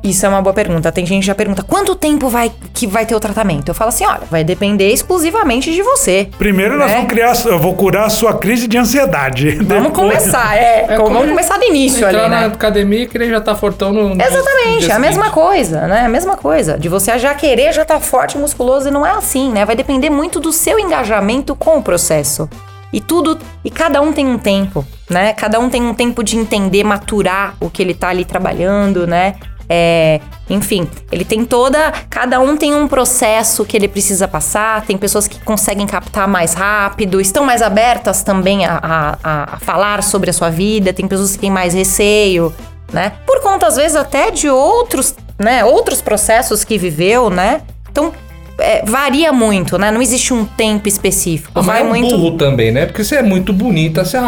[0.03, 0.91] Isso é uma boa pergunta.
[0.91, 3.69] Tem gente que já pergunta quanto tempo vai que vai ter o tratamento.
[3.69, 6.27] Eu falo assim, olha, vai depender exclusivamente de você.
[6.37, 6.95] Primeiro nós né?
[6.97, 9.51] vamos criar, eu vou curar a sua crise de ansiedade.
[9.51, 10.85] Vamos Depois- começar, é.
[10.89, 12.45] É vamos começar do início Entrar ali, na né?
[12.47, 14.13] academia e querer já tá fortão no.
[14.13, 16.01] no Exatamente, é a mesma coisa, né?
[16.05, 16.77] A mesma coisa.
[16.77, 19.63] De você já querer já tá forte, musculoso, e não é assim, né?
[19.65, 22.49] Vai depender muito do seu engajamento com o processo.
[22.91, 25.33] E tudo, e cada um tem um tempo, né?
[25.33, 29.35] Cada um tem um tempo de entender, maturar o que ele tá ali trabalhando, né?
[29.69, 31.91] É, enfim, ele tem toda.
[32.09, 34.85] Cada um tem um processo que ele precisa passar.
[34.85, 39.17] Tem pessoas que conseguem captar mais rápido, estão mais abertas também a, a-
[39.53, 40.91] a- falar sobre a sua vida.
[40.93, 42.53] Tem pessoas que têm mais receio,
[42.91, 43.13] né?
[43.25, 45.63] Por conta, às vezes, até de outros, né?
[45.63, 47.61] Outros processos que viveu, né?
[47.89, 48.11] Então,
[48.59, 49.89] é, varia muito, né?
[49.91, 51.51] Não existe um tempo específico.
[51.55, 52.17] Mas Vai é um muito.
[52.17, 52.85] burro também, né?
[52.85, 54.21] Porque você é muito bonita, você é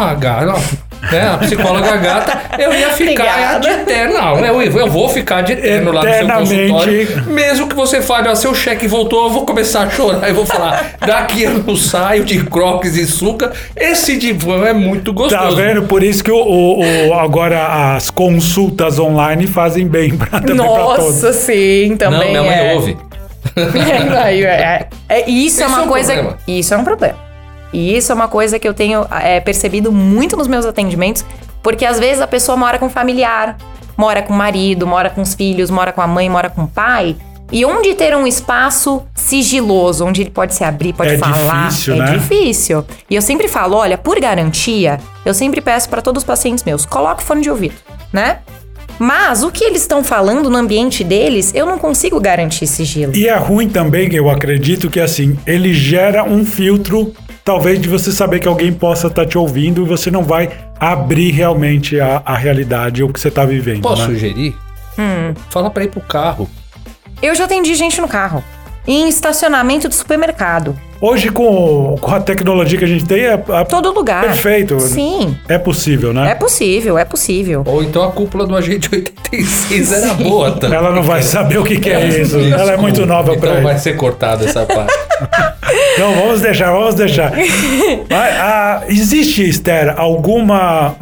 [0.48, 0.58] ó,
[1.10, 1.28] né?
[1.34, 3.60] A psicóloga gata, eu ia ficar Obrigada.
[3.60, 4.14] de eterno.
[4.14, 6.68] Não, eu, eu vou ficar de eterno lá no seu Eternamente.
[6.72, 7.24] consultório.
[7.26, 10.46] Mesmo que você fale, ó, seu cheque voltou, eu vou começar a chorar e vou
[10.46, 13.52] falar, daqui eu não saio de croques e suca.
[13.76, 15.42] Esse divã é muito gostoso.
[15.56, 15.82] Tá vendo?
[15.84, 20.66] Por isso que o, o- o- agora as consultas online fazem bem pra, também pra
[20.66, 21.04] todos.
[21.04, 22.28] Nossa, sim, Não, também.
[22.30, 22.74] minha mãe é.
[22.74, 22.96] ouve.
[23.56, 26.12] é, é, é, isso, é Isso uma é um coisa.
[26.12, 26.38] problema.
[26.48, 27.25] Isso é um problema.
[27.76, 31.22] E isso é uma coisa que eu tenho é, percebido muito nos meus atendimentos,
[31.62, 33.58] porque às vezes a pessoa mora com um familiar,
[33.98, 36.66] mora com o marido, mora com os filhos, mora com a mãe, mora com o
[36.66, 37.14] pai.
[37.52, 41.94] E onde ter um espaço sigiloso, onde ele pode se abrir, pode É falar, difícil,
[41.94, 42.16] é né?
[42.16, 42.84] difícil.
[43.10, 46.86] E eu sempre falo, olha, por garantia, eu sempre peço para todos os pacientes meus,
[46.86, 47.74] coloque fone de ouvido,
[48.10, 48.38] né?
[48.98, 53.14] Mas o que eles estão falando no ambiente deles, eu não consigo garantir sigilo.
[53.14, 57.12] E é ruim também, eu acredito que assim, ele gera um filtro,
[57.46, 61.30] talvez de você saber que alguém possa estar te ouvindo e você não vai abrir
[61.30, 63.82] realmente a, a realidade, o que você está vivendo.
[63.82, 64.08] Posso né?
[64.08, 64.56] sugerir?
[64.98, 65.32] Hum.
[65.48, 66.50] Fala pra ir pro carro.
[67.22, 68.42] Eu já atendi gente no carro.
[68.84, 70.76] Em estacionamento de supermercado.
[71.00, 74.22] Hoje, com, com a tecnologia que a gente tem, é, é Todo lugar.
[74.24, 74.80] perfeito.
[74.80, 75.36] Sim.
[75.48, 76.30] É possível, né?
[76.30, 77.62] É possível, é possível.
[77.66, 80.78] Ou então a cúpula do Agente 86 era boa também.
[80.78, 82.38] Ela não vai saber o que, que é isso.
[82.38, 83.84] Ela é muito nova então pra Então vai isso.
[83.84, 84.92] ser cortada essa parte.
[85.98, 87.32] Não, vamos deixar, vamos deixar.
[88.10, 90.94] Ah, existe, Esther, alguma.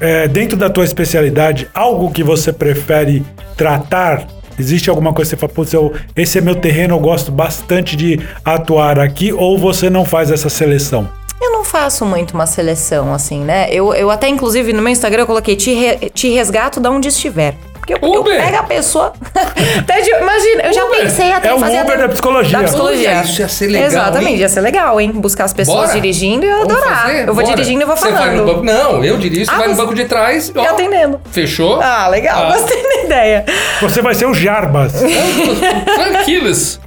[0.00, 3.24] é, dentro da tua especialidade, algo que você prefere
[3.56, 4.26] tratar?
[4.58, 5.72] Existe alguma coisa que você fala, putz,
[6.16, 10.48] esse é meu terreno, eu gosto bastante de atuar aqui, ou você não faz essa
[10.48, 11.08] seleção?
[11.40, 13.68] Eu não faço muito uma seleção, assim, né?
[13.70, 17.06] Eu, eu até, inclusive, no meu Instagram eu coloquei te, re- te resgato de onde
[17.06, 17.54] estiver.
[17.96, 19.12] Porque eu, eu pego a pessoa.
[19.78, 21.00] Até de- imagina, eu já Uber.
[21.00, 21.80] pensei até É em o fazer.
[21.82, 22.58] Uber da psicologia.
[22.58, 23.10] Da psicologia.
[23.10, 24.38] Olha, isso ia ser legal, Exatamente, hein?
[24.40, 25.10] ia ser legal, hein?
[25.12, 25.92] Buscar as pessoas Bora?
[25.92, 27.02] dirigindo e eu Vamos adorar.
[27.02, 27.20] fazer?
[27.28, 27.46] Eu vou Bora.
[27.56, 28.46] dirigindo e vou Você vai no falando.
[28.46, 28.64] banco?
[28.64, 29.46] Não, eu dirijo.
[29.46, 30.52] Você Ah, vai no você- banco de trás.
[30.54, 31.20] E atendendo.
[31.30, 31.80] Fechou?
[31.80, 32.52] Ah, legal, Ah.
[32.56, 33.44] gostei da ideia.
[33.80, 34.92] Você vai ser o Jarbas.
[35.96, 36.80] Tranquilos.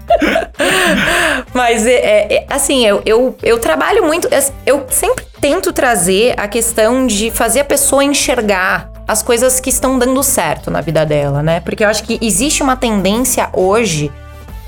[1.54, 4.28] Mas, é, é, é, assim, eu, eu, eu trabalho muito.
[4.66, 10.00] Eu sempre tento trazer a questão de fazer a pessoa enxergar as coisas que estão
[10.00, 11.60] dando certo na vida dela, né?
[11.60, 14.12] Porque eu acho que existe uma tendência hoje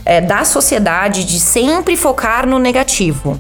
[0.06, 3.40] é, da sociedade de sempre focar no negativo.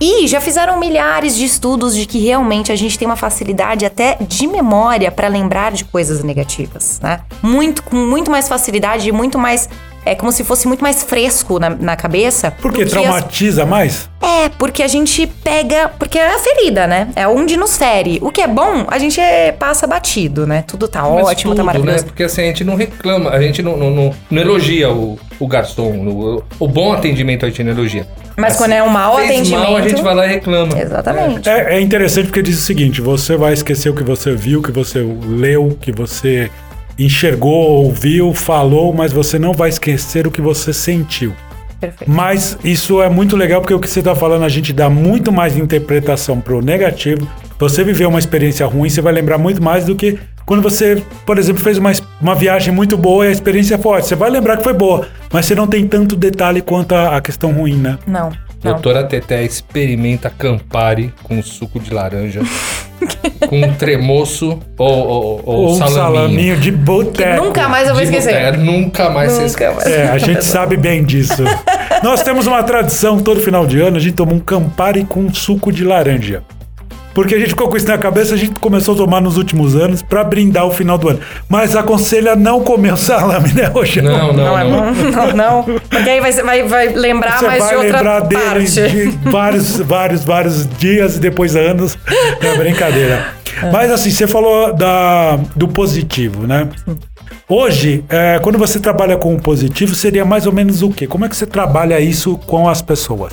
[0.00, 4.18] E já fizeram milhares de estudos de que realmente a gente tem uma facilidade até
[4.20, 7.20] de memória para lembrar de coisas negativas, né?
[7.40, 9.68] Muito, com muito mais facilidade e muito mais.
[10.06, 12.50] É como se fosse muito mais fresco na, na cabeça.
[12.50, 14.08] Porque do que as- traumatiza mais?
[14.20, 15.88] é, porque a gente pega.
[15.98, 17.08] Porque é a ferida, né?
[17.16, 18.18] É onde nos fere.
[18.22, 20.62] O que é bom, a gente é- passa batido, né?
[20.66, 21.98] Tudo tá Mas ótimo, tudo, tá maravilhoso.
[21.98, 22.04] Né?
[22.06, 25.46] Porque assim, a gente não reclama, a gente não, não, não, não elogia o, o
[25.46, 25.90] garçom.
[26.08, 28.06] O, o bom atendimento a gente não elogia.
[28.36, 30.76] Mas quando é um mau atendimento- mal, a gente vai lá e reclama.
[30.78, 31.48] Exatamente.
[31.48, 34.62] É, é interessante porque diz o seguinte: você vai esquecer o que você viu, o
[34.62, 36.50] que você leu, o que você
[36.98, 41.34] enxergou, ouviu, falou, mas você não vai esquecer o que você sentiu.
[41.80, 42.10] Perfeito.
[42.10, 45.32] Mas isso é muito legal porque o que você está falando, a gente dá muito
[45.32, 47.28] mais interpretação pro negativo.
[47.58, 51.38] Você viveu uma experiência ruim, você vai lembrar muito mais do que quando você, por
[51.38, 54.08] exemplo, fez uma, uma viagem muito boa e a experiência é forte.
[54.08, 57.20] Você vai lembrar que foi boa, mas você não tem tanto detalhe quanto a, a
[57.20, 57.98] questão ruim, né?
[58.06, 58.30] Não.
[58.64, 58.72] Não.
[58.72, 62.40] Doutora Teté experimenta Campari com suco de laranja,
[63.48, 65.94] com tremoço ou, ou, ou, Ou um salaminho.
[66.02, 67.44] salaminho de boteco.
[67.44, 68.32] Nunca mais eu vou De esquecer.
[68.34, 69.74] boteco, Nunca mais você Nunca esquece.
[69.76, 69.86] mais.
[69.86, 71.42] É, a gente sabe bem disso.
[72.02, 75.70] Nós temos uma tradição todo final de ano, a gente toma um Campari com suco
[75.70, 76.42] de laranja.
[77.14, 79.76] Porque a gente ficou com isso na cabeça, a gente começou a tomar nos últimos
[79.76, 81.20] anos pra brindar o final do ano.
[81.48, 84.02] Mas aconselha não comer o salame, né, hoje?
[84.02, 84.70] Não, não, Não, é não.
[84.70, 85.10] bom?
[85.10, 85.62] Não, não.
[85.62, 88.88] Porque aí vai, vai, vai lembrar Você mais vai de outra lembrar dele parte.
[88.90, 91.96] de vários, vários, vários dias e depois anos.
[92.40, 93.26] É brincadeira.
[93.72, 96.68] Mas assim, você falou da, do positivo, né?
[97.48, 101.06] Hoje, é, quando você trabalha com o positivo, seria mais ou menos o quê?
[101.06, 103.32] Como é que você trabalha isso com as pessoas?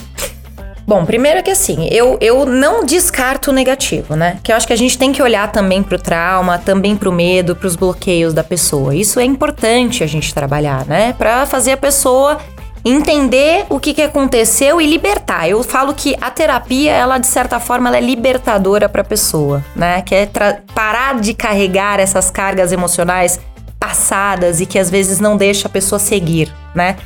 [0.85, 4.39] Bom, primeiro que assim, eu, eu não descarto o negativo, né?
[4.43, 7.55] Que eu acho que a gente tem que olhar também pro trauma, também pro medo,
[7.55, 8.95] pros bloqueios da pessoa.
[8.95, 11.13] Isso é importante a gente trabalhar, né?
[11.13, 12.39] Pra fazer a pessoa
[12.83, 15.47] entender o que, que aconteceu e libertar.
[15.47, 19.63] Eu falo que a terapia, ela de certa forma, ela é libertadora para a pessoa,
[19.75, 20.01] né?
[20.01, 20.29] Que é
[20.73, 23.39] parar de carregar essas cargas emocionais
[23.79, 26.97] passadas e que às vezes não deixa a pessoa seguir, né?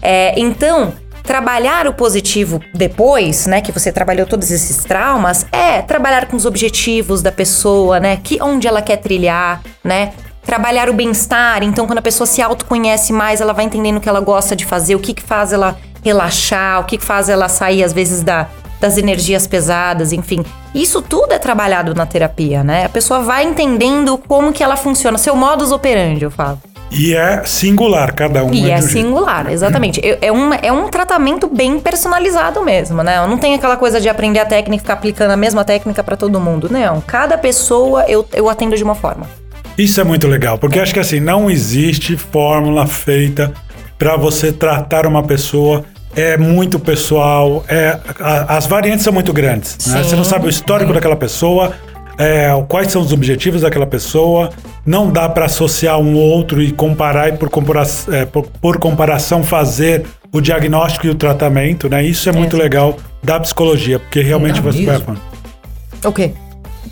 [0.00, 0.92] É, então,
[1.28, 6.46] trabalhar o positivo depois, né, que você trabalhou todos esses traumas, é trabalhar com os
[6.46, 10.14] objetivos da pessoa, né, que onde ela quer trilhar, né?
[10.42, 14.08] Trabalhar o bem-estar, então quando a pessoa se autoconhece mais, ela vai entendendo o que
[14.08, 17.46] ela gosta de fazer, o que, que faz ela relaxar, o que, que faz ela
[17.46, 18.48] sair às vezes da,
[18.80, 20.42] das energias pesadas, enfim.
[20.74, 22.86] Isso tudo é trabalhado na terapia, né?
[22.86, 26.58] A pessoa vai entendendo como que ela funciona, seu modus operandi, eu falo.
[26.90, 28.52] E é singular, cada um.
[28.52, 29.52] E é, é singular, jeito.
[29.52, 30.00] exatamente.
[30.20, 33.26] É, um, é um tratamento bem personalizado mesmo, né?
[33.26, 36.16] Não tem aquela coisa de aprender a técnica e ficar aplicando a mesma técnica para
[36.16, 36.68] todo mundo.
[36.70, 37.00] Não.
[37.00, 39.26] Cada pessoa eu, eu atendo de uma forma.
[39.76, 43.52] Isso é muito legal, porque acho que assim, não existe fórmula feita
[43.96, 45.84] para você tratar uma pessoa.
[46.16, 49.86] É muito pessoal, é, a, as variantes são muito grandes.
[49.86, 50.02] Né?
[50.02, 51.74] Você não sabe o histórico daquela pessoa,
[52.18, 54.50] é, quais são os objetivos daquela pessoa.
[54.84, 59.44] Não dá para associar um outro e comparar e por, comparação, é, por, por, comparação
[59.44, 62.04] fazer o diagnóstico e o tratamento, né?
[62.04, 62.58] Isso é muito é.
[62.58, 65.00] legal da psicologia, porque realmente você vai
[66.04, 66.32] O quê?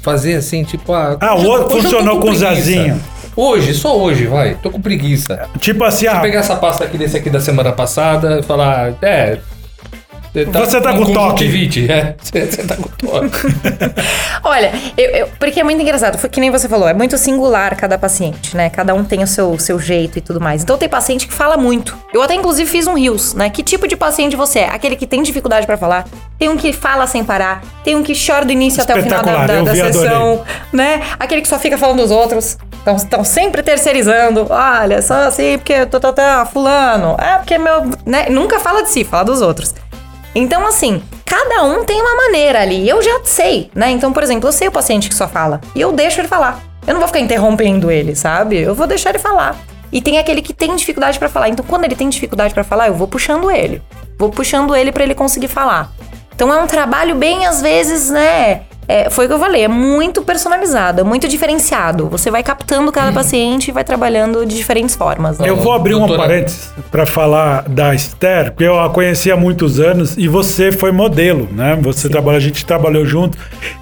[0.03, 3.01] Fazer assim, tipo, ah, ah o outro funcionou com o Zazinho.
[3.35, 4.55] Hoje, só hoje, vai.
[4.55, 5.49] Tô com preguiça.
[5.61, 6.21] Tipo assim, ah.
[6.21, 9.39] pegar essa pasta aqui desse aqui da semana passada e falar, é,
[10.44, 11.46] Tá você tá com, com toque.
[11.46, 12.14] 20, é.
[12.20, 13.46] Você tá com toque.
[14.44, 16.18] Olha, eu, eu, porque é muito engraçado.
[16.18, 18.68] Foi que nem você falou, é muito singular cada paciente, né?
[18.68, 20.62] Cada um tem o seu, seu jeito e tudo mais.
[20.62, 21.96] Então tem paciente que fala muito.
[22.12, 23.49] Eu até inclusive fiz um rios, né?
[23.49, 24.68] Que tipo de paciente você é?
[24.68, 26.07] Aquele que tem dificuldade para falar,
[26.38, 29.22] tem um que fala sem parar, tem um que chora do início até o final
[29.22, 31.03] da, da, da sessão, né?
[31.18, 32.59] Aquele que só fica falando dos outros.
[32.94, 34.46] Estão sempre terceirizando.
[34.49, 36.22] Olha, só assim, porque tô, tô, tô,
[36.53, 37.16] fulano.
[37.18, 37.90] É, porque meu.
[38.05, 38.29] Né?
[38.31, 39.75] Nunca fala de si, fala dos outros.
[40.38, 42.87] Então, assim, cada um tem uma maneira ali.
[42.87, 43.90] Eu já sei, né?
[43.90, 45.62] Então, por exemplo, eu sei o paciente que só fala.
[45.75, 46.62] E eu deixo ele falar.
[46.87, 48.59] Eu não vou ficar interrompendo ele, sabe?
[48.61, 49.57] Eu vou deixar ele falar.
[49.90, 51.49] E tem aquele que tem dificuldade para falar.
[51.49, 53.81] Então, quando ele tem dificuldade para falar, eu vou puxando ele.
[54.18, 55.90] Vou puxando ele para ele conseguir falar.
[56.35, 58.64] Então, é um trabalho bem, às vezes, né?
[58.88, 62.09] É, foi o que eu falei, é muito personalizado, é muito diferenciado.
[62.09, 63.14] Você vai captando cada hum.
[63.14, 65.38] paciente e vai trabalhando de diferentes formas.
[65.38, 65.49] Né?
[65.49, 69.81] Eu vou abrir um parênteses para falar da Esther, porque eu a conheci há muitos
[69.81, 71.77] anos e você foi modelo, né?
[71.83, 73.37] Você trabalhou, a gente trabalhou junto.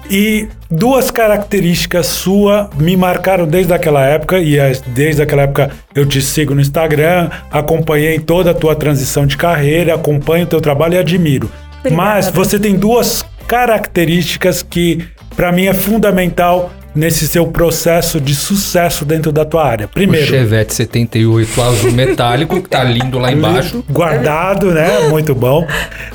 [0.09, 6.21] E duas características sua me marcaram desde aquela época, e desde aquela época eu te
[6.21, 10.97] sigo no Instagram, acompanhei toda a tua transição de carreira, acompanho o teu trabalho e
[10.97, 11.49] admiro.
[11.79, 11.95] Obrigada.
[11.95, 15.05] Mas você tem duas características que
[15.35, 19.87] para mim é fundamental nesse seu processo de sucesso dentro da tua área.
[19.87, 25.09] Primeiro, o Chevette 78 azul metálico que tá lindo lá embaixo, guardado, né?
[25.09, 25.67] Muito bom.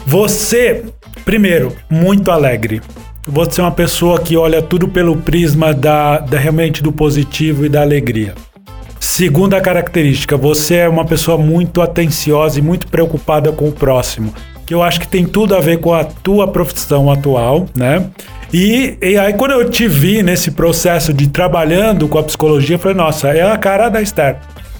[0.07, 0.85] Você,
[1.25, 2.81] primeiro, muito alegre.
[3.29, 7.69] Você é uma pessoa que olha tudo pelo prisma da, da realmente do positivo e
[7.69, 8.35] da alegria.
[8.99, 14.33] Segunda característica, você é uma pessoa muito atenciosa e muito preocupada com o próximo
[14.70, 18.06] que eu acho que tem tudo a ver com a tua profissão atual, né?
[18.52, 22.78] E, e aí, quando eu te vi nesse processo de trabalhando com a psicologia, eu
[22.78, 24.37] falei, nossa, é a cara da Esther.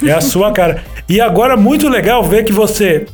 [0.07, 0.85] É a sua cara.
[1.09, 3.05] E agora, muito legal ver que você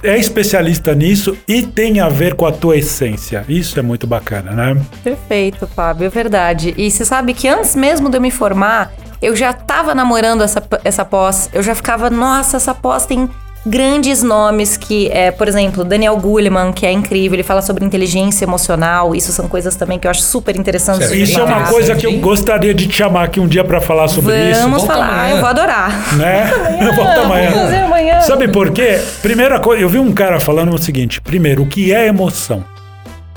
[0.00, 3.44] é especialista nisso e tem a ver com a tua essência.
[3.48, 4.80] Isso é muito bacana, né?
[5.02, 6.72] Perfeito, Fábio, é verdade.
[6.78, 10.62] E você sabe que antes mesmo de eu me formar, eu já estava namorando essa,
[10.84, 11.50] essa pós.
[11.52, 13.28] Eu já ficava, nossa, essa pós tem
[13.66, 18.44] grandes nomes que, é, por exemplo, Daniel Goleman, que é incrível, ele fala sobre inteligência
[18.44, 19.14] emocional.
[19.14, 21.10] Isso são coisas também que eu acho super interessantes.
[21.10, 24.08] Isso é uma coisa que eu gostaria de te chamar aqui um dia para falar
[24.08, 24.60] sobre Vamos isso.
[24.62, 25.34] Vamos falar, amanhã.
[25.34, 26.14] eu vou adorar.
[26.14, 26.50] Né?
[27.24, 27.50] amanhã.
[27.50, 28.20] Vamos fazer amanhã.
[28.20, 29.00] Sabe por quê?
[29.20, 32.64] Primeira coisa, eu vi um cara falando o seguinte: primeiro, o que é emoção?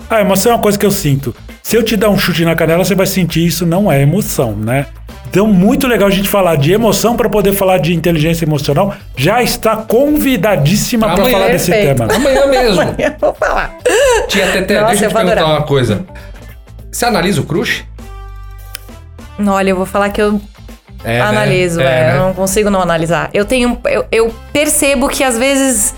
[0.09, 1.35] A emoção é uma coisa que eu sinto.
[1.61, 4.55] Se eu te dar um chute na canela, você vai sentir isso, não é emoção,
[4.55, 4.87] né?
[5.29, 8.95] Então, muito legal a gente falar de emoção para poder falar de inteligência emocional.
[9.15, 12.07] Já está convidadíssima para falar desse tema.
[12.11, 12.81] Amanhã mesmo.
[12.81, 13.77] Amanhã vou falar.
[14.27, 16.03] Tia Tete, deixa eu te perguntar uma coisa.
[16.91, 17.85] Você analisa o crush?
[19.47, 20.41] Olha, eu vou falar que eu
[21.03, 21.21] é, né?
[21.21, 21.85] analiso, né?
[21.85, 22.19] é, é, né?
[22.19, 23.29] não consigo não analisar.
[23.31, 25.93] Eu tenho, eu, eu percebo que às vezes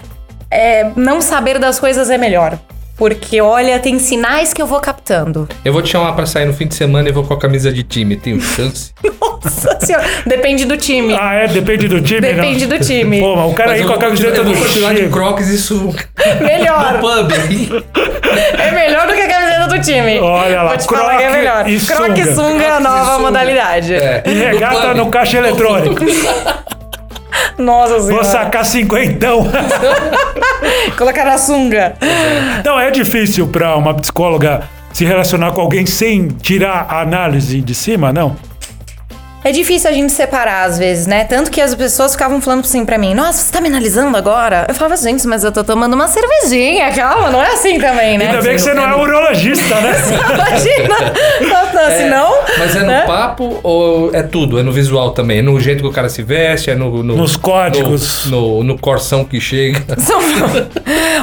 [0.50, 2.60] é, não saber das coisas é melhor.
[3.02, 5.50] Porque, olha, tem sinais que eu vou captando.
[5.66, 7.72] Eu vou te chamar pra sair no fim de semana e vou com a camisa
[7.74, 8.16] de time.
[8.16, 8.94] Tenho chance?
[9.44, 10.06] Nossa senhora.
[10.24, 11.18] Depende do time.
[11.20, 11.48] Ah, é?
[11.48, 12.36] Depende do time, não?
[12.36, 13.20] Depende do time.
[13.20, 15.08] Pô, mas o cara Mas aí com a camiseta do continuar de.
[15.10, 15.92] Crocs isso
[16.42, 16.94] Melhor.
[16.94, 17.32] no pub.
[18.60, 20.20] É melhor do que a camiseta do time.
[20.20, 21.70] Olha lá, Vou te falar que é croque melhor.
[21.70, 22.36] e Croque e sunga.
[22.36, 23.20] sunga é a nova sunga.
[23.20, 23.94] modalidade.
[23.96, 24.22] É.
[24.28, 26.06] E regata no caixa eletrônico.
[27.58, 28.24] Nossa Vou senhora.
[28.24, 29.46] sacar cinquentão.
[30.98, 31.96] Colocar na sunga.
[32.64, 37.74] Não, é difícil pra uma psicóloga se relacionar com alguém sem tirar a análise de
[37.74, 38.36] cima, não?
[39.44, 41.24] É difícil a gente separar às vezes, né?
[41.24, 44.66] Tanto que as pessoas ficavam falando assim pra mim: Nossa, você tá me analisando agora?
[44.70, 48.28] Eu falava, gente, mas eu tô tomando uma cervejinha, calma, não é assim também, né?
[48.28, 49.94] Ainda bem que você não é urologista, né?
[50.36, 50.96] Imagina!
[51.42, 52.58] Não, não, se não.
[52.60, 53.02] Mas é no né?
[53.08, 54.60] papo ou é tudo?
[54.60, 55.40] É no visual também?
[55.40, 56.70] É no jeito que o cara se veste?
[56.70, 57.02] É no...
[57.02, 58.28] no- Nos códigos.
[58.28, 59.82] No, no, no corção que chega?
[59.98, 60.22] São-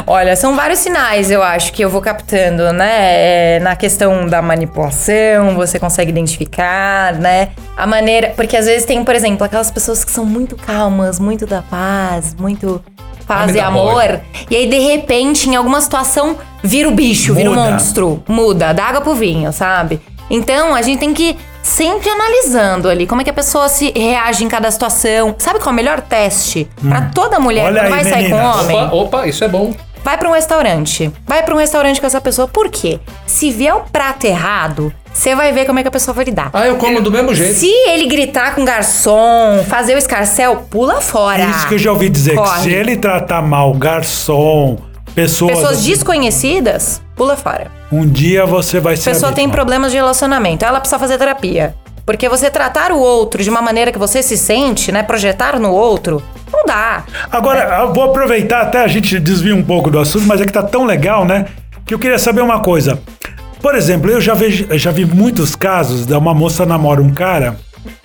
[0.07, 3.57] Olha, são vários sinais, eu acho, que eu vou captando, né?
[3.57, 7.50] É, na questão da manipulação, você consegue identificar, né?
[7.76, 8.08] A maneira.
[8.35, 12.35] Porque às vezes tem, por exemplo, aquelas pessoas que são muito calmas, muito da paz,
[12.38, 12.83] muito
[13.27, 14.21] paz e amor.
[14.51, 17.71] E aí, de repente, em alguma situação, vira o bicho, vira o Muda.
[17.71, 18.23] monstro.
[18.27, 20.01] Muda, da água pro vinho, sabe?
[20.31, 23.92] Então, a gente tem que ir sempre analisando ali como é que a pessoa se
[23.94, 25.35] reage em cada situação.
[25.38, 26.68] Sabe qual é o melhor teste?
[26.87, 28.77] Pra toda mulher Olha que aí, vai sair com homem?
[28.77, 29.75] Opa, opa, isso é bom.
[30.04, 31.12] Vai pra um restaurante.
[31.26, 32.48] Vai pra um restaurante com essa pessoa.
[32.48, 32.98] Por quê?
[33.26, 36.50] Se vier o prato errado, você vai ver como é que a pessoa vai lidar.
[36.52, 37.54] Ah, eu como do mesmo jeito.
[37.54, 41.44] Se ele gritar com o garçom, fazer o escarcel, pula fora.
[41.44, 42.62] Isso que eu já ouvi dizer, que Corre.
[42.62, 44.78] se ele tratar mal garçom,
[45.14, 45.56] pessoas...
[45.56, 47.70] Pessoas desconhecidas, pula fora.
[47.90, 51.74] Um dia você vai ser A pessoa tem problemas de relacionamento, ela precisa fazer terapia.
[52.06, 55.02] Porque você tratar o outro de uma maneira que você se sente, né?
[55.02, 57.04] Projetar no outro, não dá.
[57.30, 60.52] Agora, eu vou aproveitar, até a gente desvia um pouco do assunto, mas é que
[60.52, 61.46] tá tão legal, né?
[61.84, 63.00] Que eu queria saber uma coisa.
[63.61, 67.56] Por exemplo, eu já, eu já vi muitos casos de uma moça namora um cara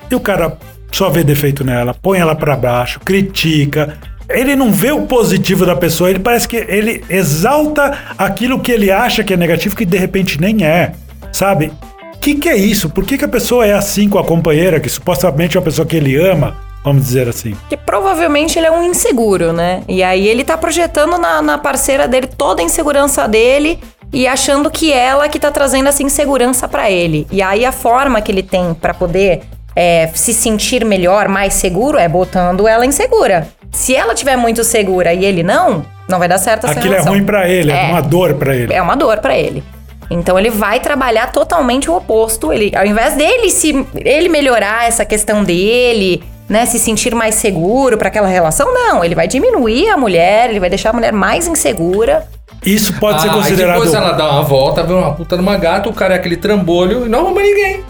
[0.10, 0.58] e o cara
[0.91, 3.97] só vê defeito nela, põe ela pra baixo, critica.
[4.29, 8.89] Ele não vê o positivo da pessoa, ele parece que ele exalta aquilo que ele
[8.89, 10.93] acha que é negativo, que de repente nem é,
[11.32, 11.71] sabe?
[12.15, 12.89] O que, que é isso?
[12.89, 15.86] Por que, que a pessoa é assim com a companheira, que supostamente é uma pessoa
[15.86, 17.56] que ele ama, vamos dizer assim?
[17.69, 19.82] Que provavelmente ele é um inseguro, né?
[19.88, 23.80] E aí ele tá projetando na, na parceira dele toda a insegurança dele
[24.12, 27.26] e achando que ela que tá trazendo essa insegurança pra ele.
[27.32, 29.41] E aí a forma que ele tem pra poder
[29.76, 33.48] é, se sentir melhor, mais seguro, é botando ela insegura.
[33.72, 36.98] Se ela tiver muito segura e ele não, não vai dar certo essa Aquilo é
[36.98, 37.13] relação.
[37.13, 37.89] ruim pra ele, é, É.
[37.89, 38.72] uma dor pra ele.
[38.74, 39.63] É uma dor pra ele.
[40.12, 42.54] Então ele vai trabalhar totalmente o oposto.
[42.54, 46.22] Ele, ao invés dele se ele melhorar essa questão dele,
[46.54, 50.60] né, se sentir mais seguro pra aquela relação, não, ele vai diminuir a mulher, ele
[50.60, 52.28] vai deixar a mulher mais insegura.
[52.63, 53.82] Isso pode ser Ah, considerado.
[53.82, 56.38] Aí depois ela dá uma volta, vê uma puta numa gata, o cara é aquele
[56.38, 57.84] trambolho e não arruma ninguém.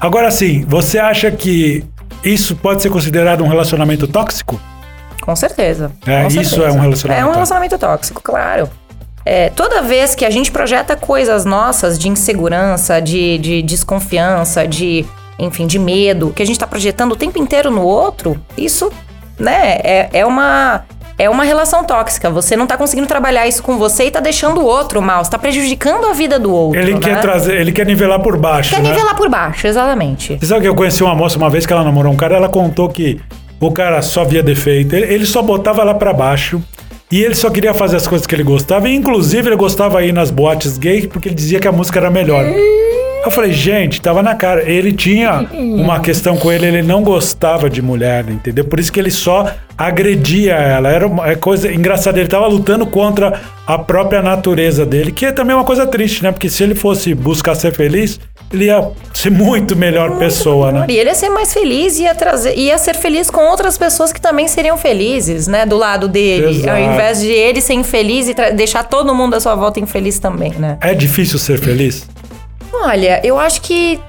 [0.00, 1.84] Agora sim, você acha que
[2.24, 4.60] isso pode ser considerado um relacionamento tóxico?
[5.20, 5.92] Com certeza.
[6.04, 6.62] É, com isso certeza.
[6.64, 8.68] é um relacionamento É um relacionamento tóxico, claro.
[9.24, 15.06] É, toda vez que a gente projeta coisas nossas de insegurança, de, de desconfiança, de,
[15.38, 18.90] enfim, de medo, que a gente tá projetando o tempo inteiro no outro, isso,
[19.38, 20.84] né, é, é uma.
[21.18, 22.30] É uma relação tóxica.
[22.30, 25.22] Você não tá conseguindo trabalhar isso com você e tá deixando o outro mal.
[25.22, 26.80] Você tá prejudicando a vida do outro.
[26.80, 27.00] Ele né?
[27.00, 28.90] quer trazer, ele quer nivelar por baixo, Quer né?
[28.90, 30.38] nivelar por baixo, exatamente.
[30.40, 32.48] Você sabe que eu conheci uma moça uma vez que ela namorou um cara, ela
[32.48, 33.20] contou que
[33.60, 36.60] o cara só via defeito, ele, só botava ela pra baixo.
[37.10, 38.88] E ele só queria fazer as coisas que ele gostava.
[38.88, 42.10] E, inclusive, ele gostava ir nas boates gays porque ele dizia que a música era
[42.10, 42.44] melhor.
[43.24, 44.68] Eu falei, gente, tava na cara.
[44.68, 48.64] Ele tinha uma questão com ele, ele não gostava de mulher, entendeu?
[48.64, 50.90] Por isso que ele só agredia ela.
[50.90, 52.18] Era uma é coisa engraçada.
[52.18, 56.32] Ele tava lutando contra a própria natureza dele, que é também uma coisa triste, né?
[56.32, 58.18] Porque se ele fosse buscar ser feliz,
[58.52, 60.86] ele ia ser muito melhor pessoa, né?
[60.88, 64.12] E ele ia ser mais feliz e ia trazer, ia ser feliz com outras pessoas
[64.12, 65.64] que também seriam felizes, né?
[65.64, 66.58] Do lado dele.
[66.58, 66.70] Exato.
[66.70, 70.52] Ao invés de ele ser infeliz e deixar todo mundo à sua volta infeliz também,
[70.58, 70.76] né?
[70.80, 72.06] É difícil ser feliz?
[72.72, 74.00] Olha, eu acho que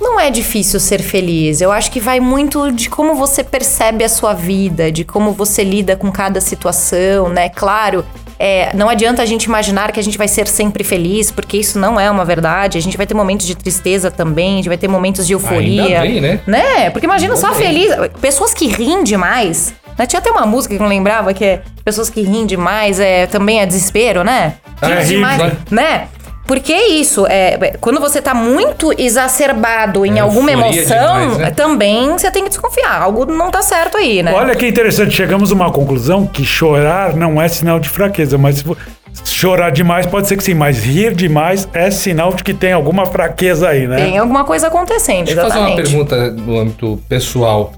[0.00, 1.60] não é difícil ser feliz.
[1.60, 5.64] Eu acho que vai muito de como você percebe a sua vida, de como você
[5.64, 7.48] lida com cada situação, né?
[7.48, 8.04] Claro,
[8.38, 11.78] é, não adianta a gente imaginar que a gente vai ser sempre feliz, porque isso
[11.78, 12.78] não é uma verdade.
[12.78, 15.82] A gente vai ter momentos de tristeza também, a gente vai ter momentos de euforia.
[15.82, 16.40] Ainda bem, né?
[16.46, 16.90] Né?
[16.90, 17.66] Porque imagina Ainda só bem.
[17.66, 17.92] feliz.
[18.20, 19.74] Pessoas que riem demais.
[19.98, 20.06] Né?
[20.06, 23.26] Tinha até uma música que eu não lembrava que é pessoas que riem demais é,
[23.26, 24.54] também é desespero, né?
[24.80, 25.56] Ah, Rir é rir, demais, vai.
[25.72, 26.08] né?
[26.48, 31.50] Porque é isso, é, quando você tá muito exacerbado em É, alguma emoção, demais, né?
[31.50, 33.02] também você tem que desconfiar.
[33.02, 34.32] Algo não tá certo aí, né?
[34.32, 38.64] Olha que interessante, chegamos a uma conclusão que chorar não é sinal de fraqueza, mas
[39.26, 43.04] chorar demais pode ser que sim, mas rir demais é sinal de que tem alguma
[43.04, 43.96] fraqueza aí, né?
[43.96, 47.74] Tem alguma coisa acontecendo, Deixa eu fazer uma pergunta no âmbito pessoal.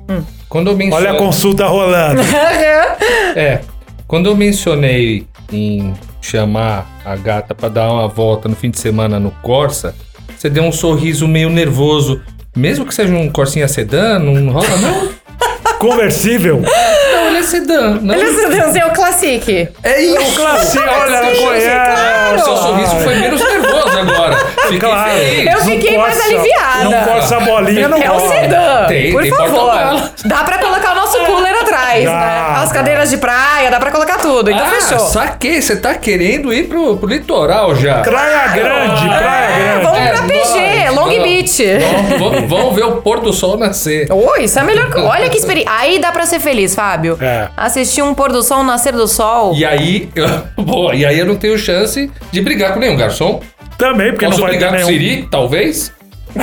[0.48, 1.04] Quando eu menciono...
[1.04, 2.22] Olha a consulta rolando.
[3.34, 3.60] É,
[4.06, 9.18] quando eu mencionei em chamar a gata pra dar uma volta no fim de semana
[9.18, 9.94] no Corsa,
[10.36, 12.20] você deu um sorriso meio nervoso.
[12.56, 15.10] Mesmo que seja um Corsinha sedã, não rola não?
[15.78, 16.60] Conversível.
[16.60, 17.98] Não, ele é sedã.
[18.00, 18.14] Não.
[18.14, 19.68] Ele é o Classic.
[19.82, 20.36] É isso.
[20.36, 22.40] Clássico, olha, ela conhece.
[22.40, 24.36] O seu sorriso foi menos nervoso agora.
[24.72, 25.10] Fiquei Claro.
[25.10, 25.52] feliz.
[25.54, 26.84] Eu fiquei mais Corsa- aliviada.
[26.84, 28.84] Não força a bolinha, não É o sedã.
[28.88, 30.10] Tem, por tem favor.
[30.24, 32.44] Dá pra colocar o nosso cooler atrás, Dá, né?
[32.62, 34.50] As cadeiras de praia, dá pra colocar tudo.
[34.50, 34.98] Então ah, fechou.
[35.00, 35.60] saquei.
[35.60, 38.00] Você tá querendo ir pro, pro litoral já.
[38.02, 39.84] Praia Grande, Praia É, Grande.
[39.84, 41.22] vamos É, pra PG, nós, Long vamos.
[41.22, 41.62] Beach.
[41.78, 44.10] Vamos, vamos- vamos ver o pôr do sol nascer.
[44.12, 44.90] Ô, isso é melhor.
[44.96, 45.72] Olha que experiência.
[45.72, 47.18] Aí dá pra ser feliz, Fábio.
[47.20, 47.48] É.
[47.56, 49.54] Assistir um pôr do sol, um nascer do sol.
[49.54, 50.26] E aí, eu,
[50.62, 53.40] boa, e aí eu não tenho chance de brigar com nenhum garçom.
[53.80, 54.86] Também, porque Posso não vai ter com o nenhum.
[54.86, 55.92] Siri, talvez.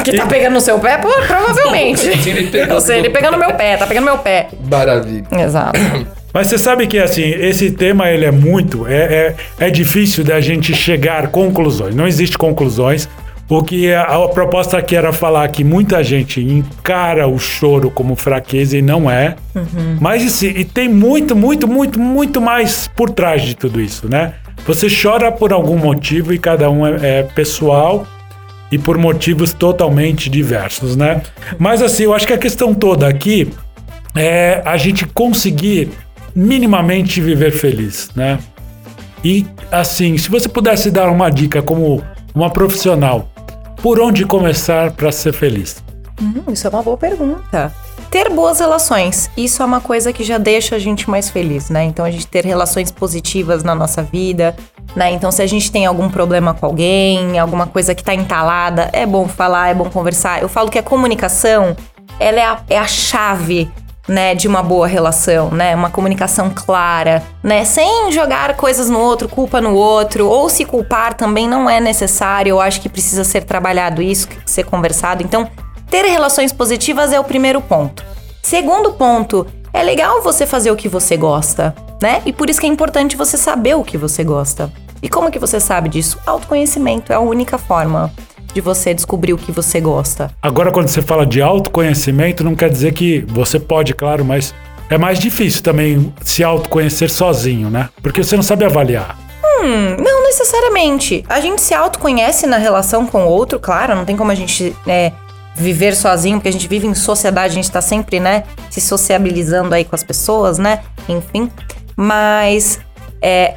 [0.04, 0.98] Que tá pegando no seu pé?
[0.98, 2.00] Pô, provavelmente.
[2.22, 4.48] Se ele pegar Eu sei, ele pegando no meu pé, tá pegando no meu pé.
[4.70, 5.26] Maravilha.
[5.32, 5.80] Exato.
[6.34, 10.42] Mas você sabe que assim, esse tema ele é muito, é, é, é difícil da
[10.42, 11.96] gente chegar a conclusões.
[11.96, 13.08] Não existe conclusões.
[13.50, 18.14] O que a, a proposta aqui era falar que muita gente encara o choro como
[18.14, 19.36] fraqueza e não é.
[20.02, 24.10] Mas e, se- e tem muito, muito, muito, muito mais por trás de tudo isso,
[24.10, 24.34] né?
[24.68, 28.06] Você chora por algum motivo e cada um é, é pessoal
[28.70, 31.22] e por motivos totalmente diversos, né?
[31.58, 33.50] Mas assim, eu acho que a questão toda aqui
[34.14, 35.90] é a gente conseguir
[36.36, 38.40] minimamente viver feliz, né?
[39.24, 42.04] E assim, se você pudesse dar uma dica como
[42.36, 43.30] uma profissional,
[43.82, 45.82] por onde começar para ser feliz?
[46.22, 47.72] Hum, isso é uma boa pergunta.
[48.10, 51.84] Ter boas relações, isso é uma coisa que já deixa a gente mais feliz, né?
[51.84, 54.56] Então a gente ter relações positivas na nossa vida,
[54.96, 55.12] né?
[55.12, 59.06] Então se a gente tem algum problema com alguém, alguma coisa que tá entalada, é
[59.06, 60.42] bom falar, é bom conversar.
[60.42, 61.76] Eu falo que a comunicação,
[62.20, 63.70] ela é a, é a chave
[64.08, 65.76] né, de uma boa relação, né?
[65.76, 67.66] Uma comunicação clara, né?
[67.66, 72.52] Sem jogar coisas no outro, culpa no outro, ou se culpar também não é necessário.
[72.52, 75.24] Eu acho que precisa ser trabalhado isso, ser conversado.
[75.24, 75.50] Então,
[75.90, 78.04] ter relações positivas é o primeiro ponto.
[78.42, 82.22] Segundo ponto, é legal você fazer o que você gosta, né?
[82.26, 84.72] E por isso que é importante você saber o que você gosta.
[85.02, 86.18] E como que você sabe disso?
[86.26, 88.12] Autoconhecimento é a única forma
[88.54, 90.32] de você descobrir o que você gosta.
[90.42, 94.54] Agora, quando você fala de autoconhecimento, não quer dizer que você pode, claro, mas
[94.90, 97.90] é mais difícil também se autoconhecer sozinho, né?
[98.02, 99.18] Porque você não sabe avaliar.
[99.44, 101.24] Hum, não necessariamente.
[101.30, 104.76] A gente se autoconhece na relação com o outro, claro, não tem como a gente
[104.88, 105.12] é,
[105.58, 109.74] viver sozinho, porque a gente vive em sociedade, a gente tá sempre, né, se sociabilizando
[109.74, 110.82] aí com as pessoas, né?
[111.10, 111.52] Enfim.
[111.96, 112.80] Mas
[113.22, 113.56] é,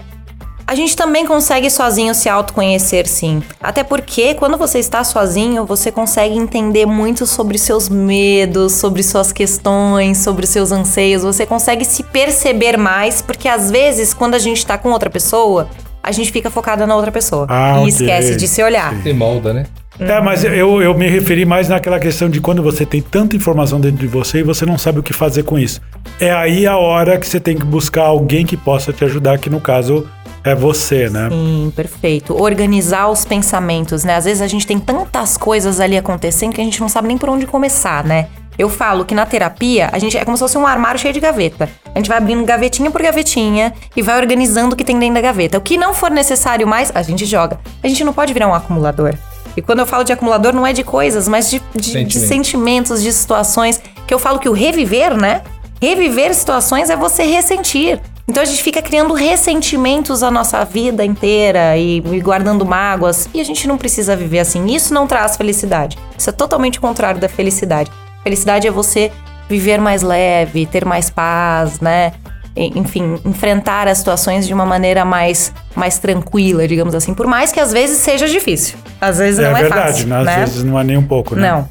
[0.67, 3.43] a gente também consegue sozinho se autoconhecer, sim.
[3.61, 9.33] Até porque quando você está sozinho, você consegue entender muito sobre seus medos, sobre suas
[9.33, 11.23] questões, sobre seus anseios.
[11.23, 15.69] Você consegue se perceber mais, porque às vezes, quando a gente tá com outra pessoa,
[16.03, 17.47] a gente fica focada na outra pessoa.
[17.51, 17.89] Ah, e ok.
[17.89, 18.95] esquece de se olhar.
[19.03, 19.67] Se molda, né?
[20.01, 23.79] É, mas eu, eu me referi mais naquela questão de quando você tem tanta informação
[23.79, 25.81] dentro de você e você não sabe o que fazer com isso.
[26.19, 29.51] É aí a hora que você tem que buscar alguém que possa te ajudar, que
[29.51, 30.07] no caso
[30.43, 31.29] é você, né?
[31.31, 32.35] Sim, perfeito.
[32.41, 34.17] Organizar os pensamentos, né?
[34.17, 37.19] Às vezes a gente tem tantas coisas ali acontecendo que a gente não sabe nem
[37.19, 38.29] por onde começar, né?
[38.59, 41.21] Eu falo que na terapia, a gente é como se fosse um armário cheio de
[41.21, 41.69] gaveta.
[41.95, 45.21] A gente vai abrindo gavetinha por gavetinha e vai organizando o que tem dentro da
[45.21, 45.59] gaveta.
[45.59, 47.59] O que não for necessário mais, a gente joga.
[47.83, 49.15] A gente não pode virar um acumulador.
[49.57, 52.29] E quando eu falo de acumulador, não é de coisas, mas de, de- de Sentimentos.
[52.29, 53.81] sentimentos, de situações.
[54.07, 55.43] Que eu falo que o reviver, né?
[55.81, 58.01] Reviver situações é você ressentir.
[58.29, 63.29] Então a gente fica criando ressentimentos a nossa vida inteira e, e guardando mágoas.
[63.35, 64.67] E a gente não precisa viver assim.
[64.67, 65.99] Isso não traz felicidade.
[66.17, 67.91] Isso é totalmente o contrário da felicidade.
[68.23, 69.11] Felicidade é você
[69.49, 72.13] viver mais leve, ter mais paz, né?
[72.57, 77.15] Enfim, enfrentar as situações de uma maneira mais, mais tranquila, digamos assim.
[77.15, 78.77] Por mais que às vezes seja difícil.
[79.01, 80.09] Às vezes não é verdade, fácil.
[80.09, 80.19] né?
[80.19, 80.39] Às né?
[80.41, 81.51] vezes não é nem um pouco, né?
[81.51, 81.69] Não.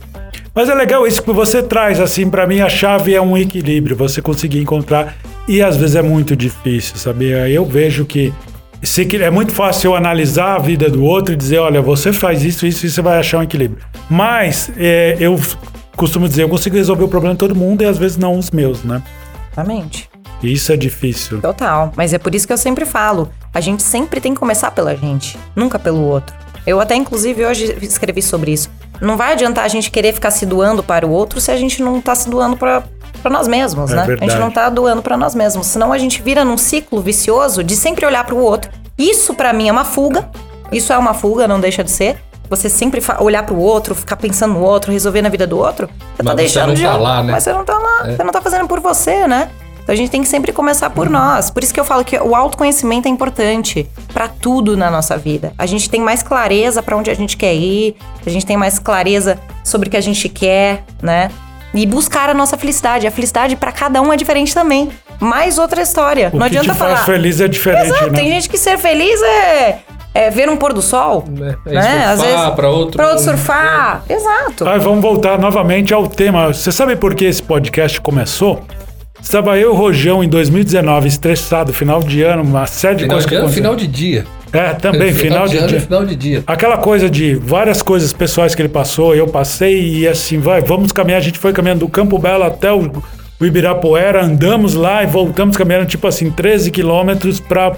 [0.53, 3.95] Mas é legal isso que você traz, assim, pra mim a chave é um equilíbrio,
[3.95, 5.15] você conseguir encontrar,
[5.47, 7.47] e às vezes é muito difícil, sabia?
[7.49, 8.33] Eu vejo que
[8.81, 12.43] se é muito fácil eu analisar a vida do outro e dizer, olha, você faz
[12.43, 13.83] isso, isso, e você vai achar um equilíbrio.
[14.09, 15.39] Mas é, eu
[15.95, 18.51] costumo dizer, eu consigo resolver o problema de todo mundo e às vezes não os
[18.51, 19.03] meus, né?
[19.51, 20.08] Exatamente.
[20.41, 21.41] E isso é difícil.
[21.41, 21.91] Total.
[21.95, 24.95] Mas é por isso que eu sempre falo: a gente sempre tem que começar pela
[24.95, 26.35] gente, nunca pelo outro.
[26.65, 28.69] Eu até, inclusive, hoje escrevi sobre isso.
[29.01, 31.81] Não vai adiantar a gente querer ficar se doando para o outro se a gente
[31.81, 32.83] não tá se doando para
[33.21, 34.01] para nós mesmos, É né?
[34.03, 34.31] A verdade.
[34.31, 35.67] gente não tá doando para nós mesmos.
[35.67, 39.51] Senão a gente vira num ciclo vicioso de sempre olhar para o outro Isso pra
[39.51, 40.29] mim é uma fuga.
[40.71, 42.17] Isso é uma fuga, não deixa de ser.
[42.49, 45.87] Você sempre olhar pro outro, ficar pensando no outro, resolver na vida do outro.
[46.15, 46.83] Você Mas tá você deixando não de.
[46.83, 47.31] tá lá, né?
[47.33, 48.05] Mas você não tá lá.
[48.15, 49.49] Você não tá fazendo por você, né?
[49.89, 51.49] Então a gente tem que sempre começar por nós.
[51.49, 55.51] Por isso que eu falo que o autoconhecimento é importante pra tudo na nossa vida.
[55.57, 58.77] A gente tem mais clareza pra onde a gente quer ir, a gente tem mais
[58.77, 61.31] clareza sobre o que a gente quer, né?
[61.73, 63.07] E buscar a nossa felicidade.
[63.07, 64.91] A felicidade pra cada um é diferente também.
[65.19, 66.29] Mais outra história.
[66.31, 66.95] O não que adianta te falar.
[66.97, 68.19] faz feliz é diferente, Exato, né?
[68.19, 69.79] tem gente que ser feliz é,
[70.13, 71.23] é ver um pôr do sol.
[71.65, 72.15] É, é né?
[72.15, 74.03] surfar, pra outro- Pra outro surfar.
[74.07, 74.69] Exato.
[74.69, 76.53] Ah, vamos voltar novamente ao tema.
[76.53, 78.61] Você sabe por que esse podcast começou?
[79.21, 83.25] Estava eu o Rojão em 2019, estressado, final de ano, uma série de Final coisas
[83.25, 83.75] de que ano, aconteceram.
[83.75, 84.25] final de dia.
[84.51, 85.77] É, também, final, de, ano dia.
[85.77, 86.43] e final de dia.
[86.47, 90.91] Aquela coisa de várias coisas pessoais que ele passou, eu passei e assim, vai, vamos
[90.91, 91.19] caminhar.
[91.19, 92.91] A gente foi caminhando do Campo Belo até o,
[93.39, 97.73] o Ibirapuera, andamos lá e voltamos caminhando, tipo assim, 13 quilômetros pra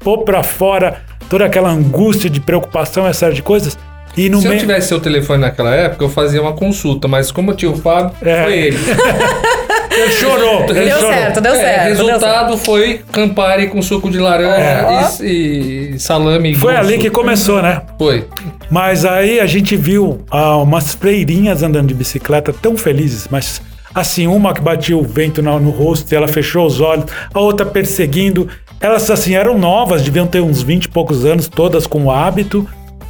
[0.00, 3.76] pôr pra fora toda aquela angústia de preocupação, essa série de coisas.
[4.16, 7.50] E no Se eu tivesse seu telefone naquela época, eu fazia uma consulta, mas como
[7.50, 8.44] eu tinha o Fábio, É.
[8.44, 8.78] foi ele.
[9.96, 11.12] Ele chorou, ele Deu chorou.
[11.12, 11.84] certo, deu É, certo.
[11.86, 12.06] deu certo.
[12.06, 16.54] resultado foi Campari com suco de laranja e, e salame.
[16.54, 17.02] Foi ali suco.
[17.02, 17.82] que começou, né?
[17.98, 18.26] Foi.
[18.70, 23.60] Mas aí a gente viu ah, umas freirinhas andando de bicicleta tão felizes, mas
[23.94, 27.40] assim, uma que batia o vento na- no rosto e ela fechou os olhos, a
[27.40, 28.48] outra perseguindo.
[28.80, 32.68] Elas assim eram novas, deviam ter uns 20 e poucos anos, todas com o hábito.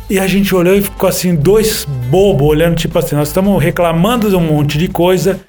[0.09, 4.31] E a gente olhou e ficou assim, dois bobos olhando, tipo assim, nós estamos reclamando
[4.31, 5.41] de um monte de coisa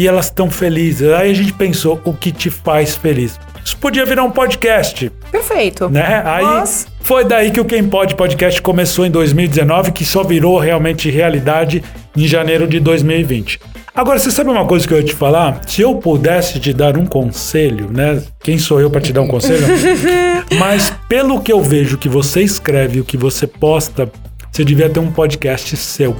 [0.00, 1.08] e elas estão felizes.
[1.10, 3.38] Aí a gente pensou, o que te faz feliz?
[3.64, 5.88] Isso podia virar um podcast Perfeito.
[5.90, 6.22] né?
[6.24, 10.58] Aí Mas- foi daí que o Quem Pode Podcast começou em 2019, que só virou
[10.58, 11.82] realmente realidade
[12.16, 13.60] em janeiro de 2020.
[13.94, 15.60] Agora, você sabe uma coisa que eu ia te falar?
[15.66, 18.22] Se eu pudesse te dar um conselho, né?
[18.42, 19.66] Quem sou eu para te dar um conselho?
[20.58, 24.10] Mas pelo que eu vejo que você escreve, o que você posta,
[24.50, 26.16] você devia ter um podcast seu.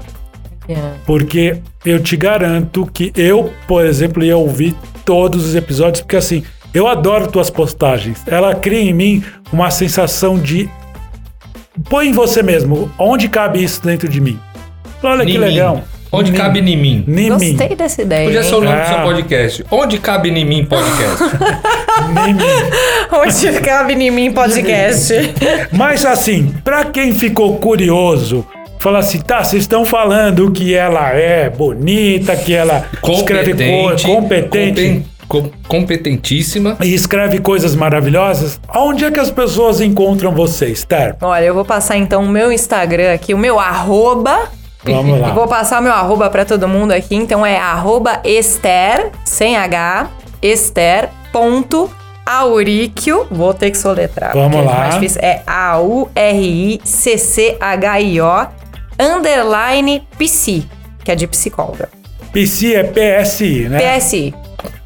[1.06, 6.42] Porque eu te garanto que eu, por exemplo, ia ouvir todos os episódios, porque assim,
[6.74, 8.22] eu adoro tuas postagens.
[8.26, 10.68] Ela cria em mim uma sensação de.
[11.88, 14.38] Põe em você mesmo, onde cabe isso dentro de mim?
[15.02, 15.44] Olha que Nimim.
[15.46, 15.84] legal.
[16.12, 17.04] Onde cabe em mim?
[17.06, 17.50] Nem mim.
[17.56, 18.24] Gostei dessa ideia.
[18.26, 18.84] Podia ser o nome do Ah.
[18.84, 19.64] seu podcast.
[19.70, 21.22] Onde cabe em mim podcast?
[23.12, 25.12] Onde cabe em mim podcast.
[25.72, 28.44] Mas assim, pra quem ficou curioso,
[28.80, 35.06] fala assim, tá, vocês estão falando que ela é bonita, que ela escreve coisas, competente.
[35.28, 36.76] com- competentíssima.
[36.82, 41.14] e escreve coisas maravilhosas, onde é que as pessoas encontram vocês, Ter?
[41.20, 44.48] Olha, eu vou passar então o meu Instagram aqui, o meu arroba.
[44.82, 45.28] Vamos E lá.
[45.34, 47.14] vou passar o meu arroba pra todo mundo aqui.
[47.14, 50.08] Então é arroba Esther, sem H,
[50.42, 53.26] Esther.auríquio.
[53.30, 54.32] Vou ter que soletrar.
[54.32, 54.98] Vamos porque lá.
[55.20, 55.26] É.
[55.26, 55.42] É
[57.30, 58.59] A-U-R-I-C-C-H-I-O
[59.00, 60.62] underline PC,
[61.04, 61.88] que é de psicóloga.
[62.32, 63.98] PC é PSI, né?
[63.98, 64.34] PSI.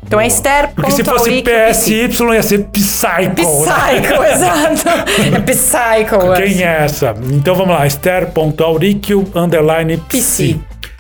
[0.06, 0.70] Então é Esther.
[0.74, 3.64] Porque se fosse PSY ia ser Psycho.
[3.64, 4.04] né?
[4.04, 4.88] Psycho, exato.
[5.34, 6.34] É Psycho.
[6.36, 7.14] Quem é essa?
[7.32, 10.56] Então vamos lá, Esther.auricchio underline PC.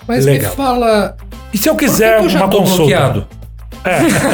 [0.08, 0.50] Mas Legal.
[0.50, 1.16] me fala.
[1.52, 2.82] E se eu Por que quiser que eu já uma tô consulta?
[2.82, 3.26] bloqueado?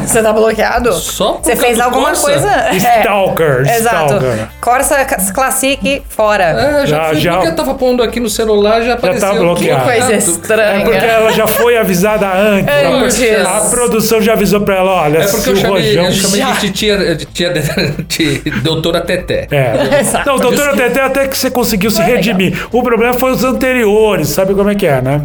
[0.07, 0.93] Você tá bloqueado?
[0.93, 2.23] Só Você fez alguma Corsa?
[2.23, 2.49] coisa?
[2.49, 2.77] É.
[2.77, 4.05] Stalker, Exato.
[4.15, 4.49] stalker.
[4.61, 6.45] Corsa Classic fora.
[6.45, 9.29] É, já, Já- fui, já- porque eu tava pondo aqui no celular, já apareceu.
[9.29, 9.81] tá bloqueado.
[9.85, 10.85] Que coisa É estranha.
[10.85, 12.75] porque ela já foi avisada antes.
[13.21, 13.47] Antes.
[13.47, 16.05] A produção já avisou pra ela, olha, É porque se eu o chamei, Rojão...
[16.05, 16.53] eu chamei Já.
[16.53, 19.49] de tia, de tia de doutora Teté.
[19.51, 19.99] É.
[20.01, 20.29] Exato.
[20.29, 22.23] Não, doutora Tete, até que você conseguiu se Foi legal.
[22.23, 22.67] redimir.
[22.73, 25.23] O problema foi os anteriores, sabe como é que é, né?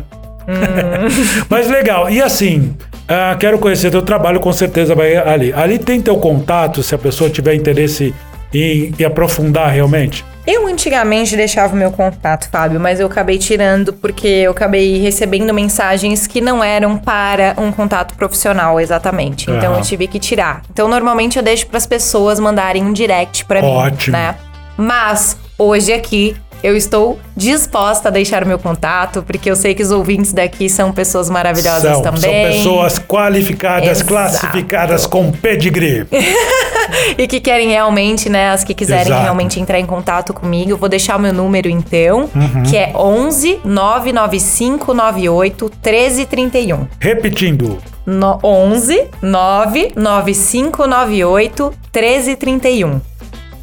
[0.48, 1.08] Hum.
[1.50, 2.10] Mas legal.
[2.10, 2.76] E assim,
[3.08, 5.54] ah, quero conhecer teu trabalho, com certeza vai ali.
[5.54, 8.14] Ali tem teu contato, se a pessoa tiver interesse
[8.54, 10.26] em, em aprofundar realmente.
[10.48, 15.52] Eu antigamente deixava o meu contato, Fábio, mas eu acabei tirando porque eu acabei recebendo
[15.52, 19.50] mensagens que não eram para um contato profissional exatamente.
[19.50, 19.80] Então Aham.
[19.80, 20.62] eu tive que tirar.
[20.72, 24.16] Então normalmente eu deixo para as pessoas mandarem um direct para mim, Ótimo.
[24.16, 24.36] né?
[24.78, 26.36] Mas hoje aqui
[26.66, 30.68] eu estou disposta a deixar o meu contato, porque eu sei que os ouvintes daqui
[30.70, 32.22] são pessoas maravilhosas São, também.
[32.22, 34.08] são pessoas qualificadas, Exato.
[34.08, 36.06] classificadas com pedigree.
[37.18, 39.24] E que querem realmente, né, as que quiserem Exato.
[39.24, 42.62] realmente entrar em contato comigo, eu vou deixar o meu número então, Uhum.
[42.64, 46.86] que é 11 99598 1331.
[47.00, 53.02] Repetindo, No, 11 99598 1331.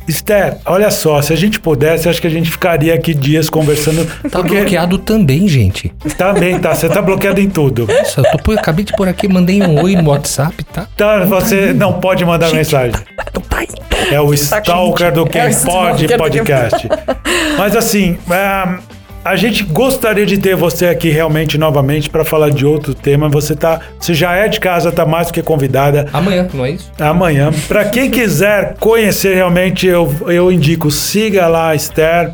[0.09, 4.05] Esther, olha só, se a gente pudesse, acho que a gente ficaria aqui dias conversando.
[4.31, 5.93] Tá porque bloqueado também, gente.
[6.19, 7.87] Também tá, você tá bloqueado em tudo.
[7.87, 10.87] Nossa, eu tô, eu acabei de pôr aqui, mandei um oi no WhatsApp, tá?
[10.97, 12.93] Tá, você não pode mandar mensagem.
[13.35, 13.69] Não tá aí.
[14.11, 16.89] É o stalker do Quem É Pode Quem- podcast.
[17.57, 18.79] Mas assim, é,
[19.25, 23.29] a gente gostaria de ter você aqui realmente novamente para falar de outro tema.
[23.29, 26.09] Você tá, você já é de casa, tá mais do que convidada.
[26.12, 26.91] Amanhã, não é isso?
[26.99, 27.51] Amanhã.
[27.68, 32.33] Para quem quiser conhecer realmente, eu, eu indico, siga lá a Esther.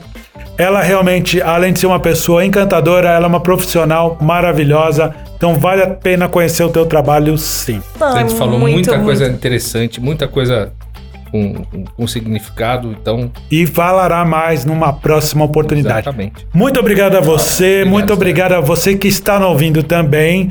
[0.57, 5.15] Ela realmente, além de ser uma pessoa encantadora, ela é uma profissional maravilhosa.
[5.37, 7.81] Então vale a pena conhecer o teu trabalho, sim.
[8.01, 9.05] A gente falou Muito, muita muito.
[9.05, 10.73] coisa interessante, muita coisa
[11.31, 16.01] com, com, com significado, então, E falará mais numa próxima oportunidade.
[16.01, 16.47] exatamente.
[16.53, 20.51] Muito obrigado a você, Obrigado, muito obrigado a você que está nos ouvindo também.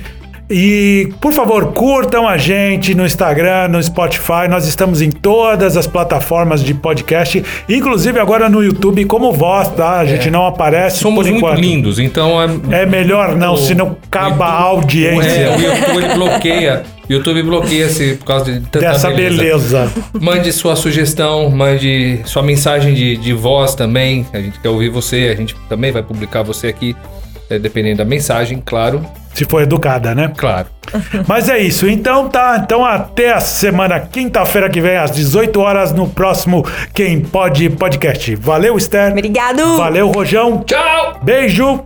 [0.49, 4.47] E, por favor, curtam a gente no Instagram, no Spotify.
[4.49, 9.99] Nós estamos em todas as plataformas de podcast, inclusive agora no YouTube como voz, tá?
[9.99, 10.99] A gente não aparece É.
[11.01, 11.59] Somos por muito enquanto.
[11.59, 12.83] lindos, então é.
[12.83, 15.59] É melhor não, o- senão acaba a audiência É, o
[15.99, 16.83] YouTube bloqueia.
[17.09, 19.91] YouTube bloqueia-se por causa de tanta dessa beleza.
[20.19, 24.25] Mande sua sugestão, mande sua mensagem de, de voz também.
[24.33, 26.95] A gente quer ouvir você, a gente também vai publicar você aqui,
[27.49, 29.05] é, dependendo da mensagem, claro.
[29.33, 30.31] Se for educada, né?
[30.35, 30.67] Claro.
[31.27, 31.87] Mas é isso.
[31.87, 32.59] Então tá.
[32.63, 38.35] Então até a semana, quinta-feira que vem, às 18 horas, no próximo Quem Pode Podcast.
[38.35, 39.11] Valeu, Esther.
[39.11, 39.77] Obrigado!
[39.77, 40.63] Valeu, Rojão.
[40.65, 41.19] Tchau!
[41.21, 41.85] Beijo.